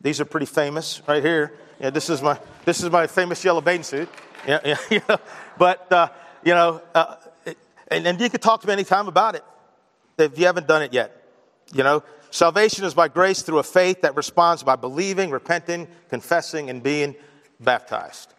These 0.00 0.20
are 0.20 0.24
pretty 0.24 0.46
famous 0.46 1.02
right 1.08 1.22
here. 1.22 1.54
Yeah, 1.80 1.90
this 1.90 2.08
is 2.08 2.22
my 2.22 2.38
this 2.64 2.82
is 2.82 2.90
my 2.90 3.08
famous 3.08 3.44
yellow 3.44 3.60
bathing 3.60 3.82
suit. 3.82 4.08
Yeah, 4.46 4.60
yeah, 4.64 4.76
yeah. 4.90 5.16
But 5.56 5.92
uh, 5.92 6.08
you 6.44 6.54
know, 6.54 6.82
uh, 6.94 7.16
and, 7.88 8.06
and 8.06 8.20
you 8.20 8.30
can 8.30 8.40
talk 8.40 8.60
to 8.60 8.66
me 8.68 8.74
anytime 8.74 9.08
about 9.08 9.34
it 9.34 9.44
if 10.18 10.38
you 10.38 10.46
haven't 10.46 10.68
done 10.68 10.82
it 10.82 10.92
yet. 10.92 11.14
You 11.72 11.82
know, 11.82 12.02
salvation 12.30 12.84
is 12.84 12.94
by 12.94 13.08
grace 13.08 13.42
through 13.42 13.58
a 13.58 13.62
faith 13.62 14.02
that 14.02 14.16
responds 14.16 14.62
by 14.62 14.76
believing, 14.76 15.30
repenting, 15.30 15.88
confessing, 16.08 16.70
and 16.70 16.82
being 16.82 17.16
baptized. 17.60 18.34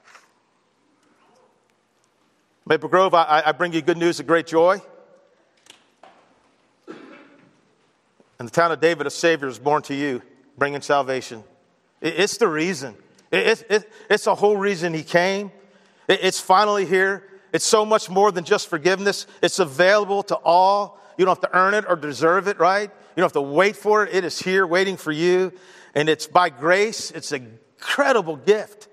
Maple 2.66 2.90
Grove, 2.90 3.14
I, 3.14 3.42
I 3.46 3.52
bring 3.52 3.74
you 3.74 3.82
good 3.82 3.98
news 3.98 4.20
of 4.20 4.28
great 4.28 4.46
joy. 4.46 4.82
In 8.40 8.46
the 8.46 8.52
town 8.52 8.72
of 8.72 8.80
David, 8.80 9.08
a 9.08 9.10
Savior 9.10 9.48
is 9.48 9.60
born 9.60 9.82
to 9.84 9.96
you, 9.96 10.22
bringing 10.58 10.82
salvation. 10.82 11.44
It's 12.02 12.38
the 12.38 12.48
reason. 12.48 12.96
It's, 13.32 13.64
it's 14.10 14.24
the 14.26 14.36
whole 14.36 14.56
reason 14.56 14.94
He 14.94 15.04
came. 15.04 15.52
It's 16.08 16.40
finally 16.40 16.86
here. 16.86 17.28
It's 17.52 17.66
so 17.66 17.86
much 17.86 18.10
more 18.10 18.32
than 18.32 18.44
just 18.44 18.68
forgiveness. 18.68 19.28
It's 19.42 19.60
available 19.60 20.24
to 20.24 20.36
all. 20.36 21.00
You 21.18 21.26
don't 21.26 21.42
have 21.42 21.52
to 21.52 21.58
earn 21.58 21.74
it 21.74 21.86
or 21.88 21.96
deserve 21.96 22.48
it, 22.48 22.60
right? 22.60 22.92
You 23.20 23.22
don't 23.22 23.36
have 23.36 23.44
to 23.44 23.54
wait 23.54 23.76
for 23.76 24.06
it. 24.06 24.16
It 24.16 24.24
is 24.24 24.40
here 24.40 24.66
waiting 24.66 24.96
for 24.96 25.12
you. 25.12 25.52
And 25.94 26.08
it's 26.08 26.26
by 26.26 26.50
grace. 26.50 27.12
It's 27.12 27.34
an 27.34 27.60
incredible 27.78 28.38
gift. 28.38 28.88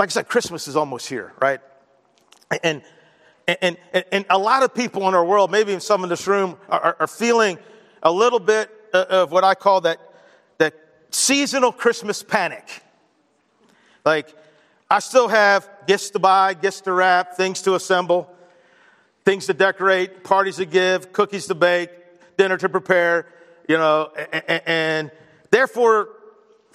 Like 0.00 0.08
I 0.08 0.10
said, 0.10 0.26
Christmas 0.26 0.66
is 0.66 0.74
almost 0.74 1.08
here, 1.08 1.32
right? 1.40 1.60
And 2.64 2.82
and, 3.46 3.76
and, 3.92 4.04
and, 4.10 4.24
a 4.28 4.38
lot 4.38 4.64
of 4.64 4.74
people 4.74 5.06
in 5.06 5.14
our 5.14 5.24
world, 5.24 5.52
maybe 5.52 5.78
some 5.78 6.02
in 6.02 6.08
this 6.08 6.26
room, 6.26 6.56
are, 6.68 6.96
are 6.98 7.06
feeling 7.06 7.60
a 8.02 8.10
little 8.10 8.40
bit 8.40 8.68
uh, 8.92 9.04
of 9.08 9.30
what 9.30 9.44
I 9.44 9.54
call 9.54 9.82
that, 9.82 10.00
that 10.58 10.74
seasonal 11.10 11.70
Christmas 11.70 12.20
panic. 12.24 12.82
Like, 14.04 14.34
I 14.90 14.98
still 14.98 15.28
have 15.28 15.70
gifts 15.86 16.10
to 16.10 16.18
buy, 16.18 16.54
gifts 16.54 16.80
to 16.80 16.92
wrap, 16.92 17.36
things 17.36 17.62
to 17.62 17.76
assemble, 17.76 18.31
things 19.24 19.46
to 19.46 19.54
decorate, 19.54 20.24
parties 20.24 20.56
to 20.56 20.64
give, 20.64 21.12
cookies 21.12 21.46
to 21.46 21.54
bake, 21.54 21.90
dinner 22.36 22.56
to 22.56 22.68
prepare, 22.68 23.26
you 23.68 23.76
know, 23.76 24.10
and, 24.32 24.62
and 24.66 25.10
therefore, 25.50 26.08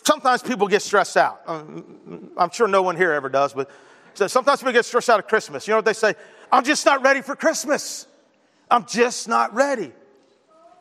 sometimes 0.03 0.41
people 0.41 0.67
get 0.67 0.81
stressed 0.81 1.17
out. 1.17 1.41
Um, 1.47 2.31
I'm 2.37 2.51
sure 2.51 2.67
no 2.67 2.81
one 2.81 2.95
here 2.95 3.11
ever 3.11 3.29
does, 3.29 3.53
but 3.53 3.69
sometimes 4.15 4.59
people 4.59 4.73
get 4.73 4.85
stressed 4.85 5.09
out 5.09 5.19
of 5.19 5.27
Christmas. 5.27 5.67
You 5.67 5.73
know 5.73 5.79
what 5.79 5.85
they 5.85 5.93
say? 5.93 6.15
I'm 6.51 6.63
just 6.63 6.85
not 6.85 7.03
ready 7.03 7.21
for 7.21 7.35
Christmas. 7.35 8.07
I'm 8.71 8.85
just 8.85 9.27
not 9.27 9.53
ready. 9.53 9.91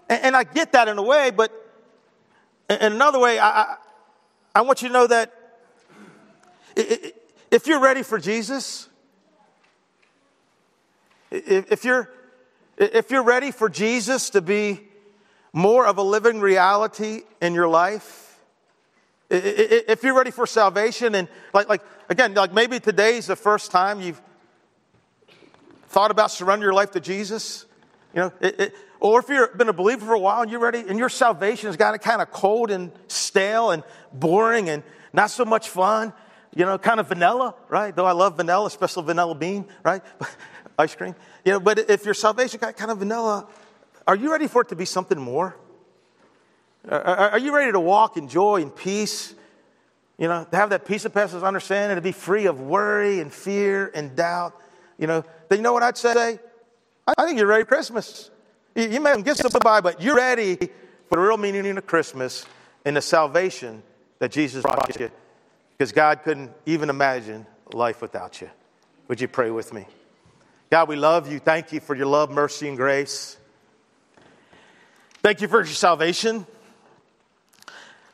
And, 0.09 0.23
and 0.23 0.37
I 0.37 0.45
get 0.45 0.73
that 0.73 0.89
in 0.89 0.99
a 0.99 1.03
way, 1.03 1.31
but 1.31 1.51
in 2.71 2.93
another 2.93 3.19
way, 3.19 3.39
I, 3.39 3.77
I 4.55 4.61
want 4.63 4.83
you 4.83 4.89
to 4.89 4.95
know 4.95 5.07
that 5.07 5.33
if 6.77 7.67
you're 7.67 7.81
ready 7.81 8.03
for 8.03 8.19
Jesus, 8.19 8.89
If 11.45 11.85
you're, 11.85 12.11
if 12.77 13.11
you're 13.11 13.23
ready 13.23 13.51
for 13.51 13.69
Jesus 13.69 14.31
to 14.31 14.41
be 14.41 14.81
more 15.53 15.87
of 15.87 15.99
a 15.99 16.03
living 16.03 16.41
reality 16.41 17.23
in 17.41 17.55
your 17.55 17.69
life, 17.69 18.39
if 19.29 20.03
you're 20.03 20.17
ready 20.17 20.31
for 20.31 20.47
salvation, 20.47 21.15
and 21.15 21.29
like, 21.53 21.69
like 21.69 21.83
again, 22.09 22.35
like 22.35 22.53
maybe 22.53 22.79
today's 22.79 23.27
the 23.27 23.37
first 23.37 23.71
time 23.71 24.01
you've 24.01 24.21
thought 25.89 26.11
about 26.11 26.31
surrendering 26.31 26.67
your 26.67 26.75
life 26.75 26.93
to 26.93 27.01
Jesus, 27.01 27.67
you 28.15 28.21
know, 28.21 28.33
it, 28.41 28.61
it, 28.61 28.75
or 29.01 29.21
if 29.21 29.29
you've 29.29 29.57
been 29.59 29.69
a 29.69 29.73
believer 29.73 30.07
for 30.07 30.15
a 30.15 30.19
while 30.19 30.43
and 30.43 30.51
you're 30.51 30.61
ready, 30.61 30.85
and 30.87 30.99
your 30.99 31.09
salvation 31.09 31.67
has 31.67 31.77
gotten 31.77 31.99
kind 31.99 32.23
of 32.23 32.31
cold 32.31 32.71
and 32.71 32.93
stale 33.09 33.71
and 33.71 33.83
boring 34.13 34.69
and 34.69 34.83
not 35.13 35.31
so 35.31 35.45
much 35.45 35.69
fun, 35.69 36.13
you 36.55 36.65
know, 36.65 36.79
kind 36.79 37.01
of 37.01 37.09
vanilla, 37.09 37.55
right? 37.69 37.95
Though 37.95 38.07
I 38.07 38.13
love 38.13 38.37
vanilla, 38.37 38.67
especially 38.67 39.05
vanilla 39.05 39.35
bean, 39.35 39.67
right? 39.85 40.03
Ice 40.79 40.95
cream. 40.95 41.15
You 41.45 41.53
know, 41.53 41.61
but 41.61 41.91
if 41.91 42.05
your 42.05 42.15
salvation 42.15 42.61
got 42.61 42.77
kind 42.77 42.91
of 42.91 42.99
vanilla, 42.99 43.47
are 44.07 44.17
you 44.17 44.31
ready 44.31 44.47
for 44.47 44.63
it 44.63 44.69
to 44.69 44.77
be 44.77 44.85
something 44.85 45.19
more? 45.19 45.57
Are 46.89 47.39
you 47.39 47.55
ready 47.55 47.73
to 47.73 47.81
walk 47.81 48.17
in 48.17 48.29
joy 48.29 48.63
and 48.63 48.75
peace? 48.75 49.35
You 50.19 50.29
know, 50.29 50.47
to 50.51 50.57
have 50.57 50.71
that 50.71 50.87
peace 50.87 51.03
that 51.03 51.11
passes 51.11 51.43
understanding, 51.43 51.97
to 51.97 52.03
be 52.03 52.13
free 52.13 52.47
of 52.47 52.61
worry 52.61 53.21
and 53.21 53.33
fear 53.33 53.91
and 53.95 54.15
doubt. 54.15 54.55
You 54.99 55.07
know, 55.07 55.25
then 55.49 55.59
you 55.59 55.63
know 55.63 55.73
what 55.73 55.83
I'd 55.83 55.99
say? 55.99 56.39
I 57.07 57.25
think 57.25 57.39
you're 57.39 57.47
ready 57.47 57.65
for 57.65 57.69
Christmas. 57.69 58.31
You 58.75 59.01
may 59.01 59.11
have 59.11 59.25
gifts 59.25 59.43
to 59.43 59.59
buy, 59.59 59.81
but 59.81 60.01
you're 60.01 60.17
ready 60.17 60.57
for 60.57 61.17
the 61.17 61.19
real 61.19 61.37
meaning 61.37 61.77
of 61.77 61.87
Christmas 61.87 62.47
and 62.85 62.97
the 62.97 63.03
salvation 63.03 63.83
that 64.19 64.31
Jesus 64.31 64.63
brought 64.63 64.99
you 64.99 65.11
because 65.77 65.93
God 65.93 66.23
couldn't 66.23 66.53
even 66.67 66.89
imagine 66.89 67.47
life 67.73 68.01
without 68.01 68.41
you. 68.41 68.51
Would 69.09 69.21
you 69.21 69.29
pray 69.29 69.51
with 69.51 69.73
me? 69.73 69.87
God, 70.69 70.89
we 70.89 70.97
love 70.97 71.31
you. 71.31 71.39
Thank 71.39 71.73
you 71.73 71.79
for 71.79 71.95
your 71.95 72.07
love, 72.07 72.29
mercy, 72.29 72.67
and 72.67 72.77
grace. 72.77 73.37
Thank 75.23 75.41
you 75.41 75.47
for 75.47 75.59
your 75.59 75.67
salvation. 75.67 76.45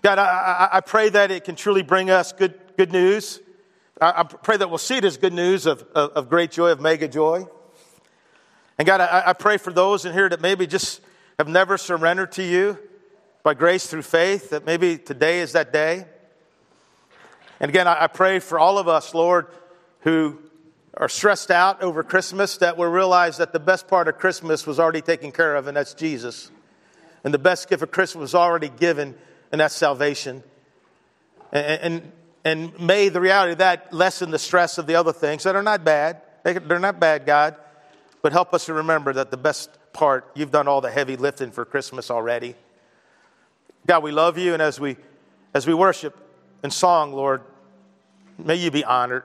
God, 0.02 0.18
I, 0.18 0.68
I, 0.70 0.76
I 0.76 0.80
pray 0.82 1.08
that 1.08 1.30
it 1.30 1.44
can 1.44 1.56
truly 1.56 1.82
bring 1.82 2.10
us 2.10 2.30
good, 2.32 2.52
good 2.76 2.92
news. 2.92 3.40
I, 4.02 4.20
I 4.20 4.22
pray 4.24 4.58
that 4.58 4.68
we'll 4.68 4.76
see 4.76 4.98
it 4.98 5.04
as 5.06 5.16
good 5.16 5.32
news 5.32 5.64
of, 5.64 5.80
of, 5.94 6.10
of 6.10 6.28
great 6.28 6.50
joy, 6.50 6.72
of 6.72 6.78
mega 6.78 7.08
joy. 7.08 7.46
And 8.76 8.84
God, 8.84 9.00
I, 9.00 9.22
I 9.28 9.32
pray 9.32 9.56
for 9.56 9.72
those 9.72 10.04
in 10.04 10.12
here 10.12 10.28
that 10.28 10.42
maybe 10.42 10.66
just 10.66 11.00
have 11.38 11.48
never 11.48 11.78
surrendered 11.78 12.32
to 12.32 12.42
you 12.42 12.76
by 13.42 13.54
grace 13.54 13.86
through 13.86 14.02
faith, 14.02 14.50
that 14.50 14.66
maybe 14.66 14.98
today 14.98 15.40
is 15.40 15.52
that 15.52 15.72
day. 15.72 16.04
And 17.60 17.70
again, 17.70 17.88
I 17.88 18.08
pray 18.08 18.40
for 18.40 18.58
all 18.58 18.76
of 18.76 18.88
us, 18.88 19.14
Lord, 19.14 19.46
who 20.00 20.41
are 20.94 21.08
stressed 21.08 21.50
out 21.50 21.82
over 21.82 22.02
Christmas, 22.02 22.58
that 22.58 22.76
we 22.76 22.86
realize 22.86 23.38
that 23.38 23.52
the 23.52 23.60
best 23.60 23.88
part 23.88 24.08
of 24.08 24.18
Christmas 24.18 24.66
was 24.66 24.78
already 24.78 25.00
taken 25.00 25.32
care 25.32 25.56
of, 25.56 25.66
and 25.66 25.76
that's 25.76 25.94
Jesus. 25.94 26.50
And 27.24 27.32
the 27.32 27.38
best 27.38 27.68
gift 27.68 27.82
of 27.82 27.90
Christmas 27.90 28.20
was 28.20 28.34
already 28.34 28.68
given, 28.68 29.14
and 29.50 29.60
that's 29.60 29.74
salvation. 29.74 30.42
And, 31.52 31.80
and, 31.80 32.12
and 32.44 32.80
may 32.80 33.08
the 33.08 33.20
reality 33.20 33.52
of 33.52 33.58
that 33.58 33.92
lessen 33.92 34.30
the 34.30 34.38
stress 34.38 34.78
of 34.78 34.86
the 34.86 34.96
other 34.96 35.12
things 35.12 35.44
that 35.44 35.56
are 35.56 35.62
not 35.62 35.84
bad. 35.84 36.20
They're 36.42 36.78
not 36.78 37.00
bad, 37.00 37.24
God. 37.24 37.56
But 38.20 38.32
help 38.32 38.52
us 38.52 38.66
to 38.66 38.74
remember 38.74 39.12
that 39.14 39.30
the 39.30 39.36
best 39.36 39.70
part, 39.92 40.30
you've 40.34 40.50
done 40.50 40.68
all 40.68 40.80
the 40.80 40.90
heavy 40.90 41.16
lifting 41.16 41.50
for 41.50 41.64
Christmas 41.64 42.10
already. 42.10 42.54
God, 43.86 44.02
we 44.02 44.12
love 44.12 44.38
you, 44.38 44.52
and 44.52 44.62
as 44.62 44.78
we, 44.78 44.96
as 45.54 45.66
we 45.66 45.74
worship 45.74 46.16
in 46.62 46.70
song, 46.70 47.12
Lord, 47.12 47.42
May 48.38 48.56
you 48.56 48.70
be 48.70 48.84
honored. 48.84 49.24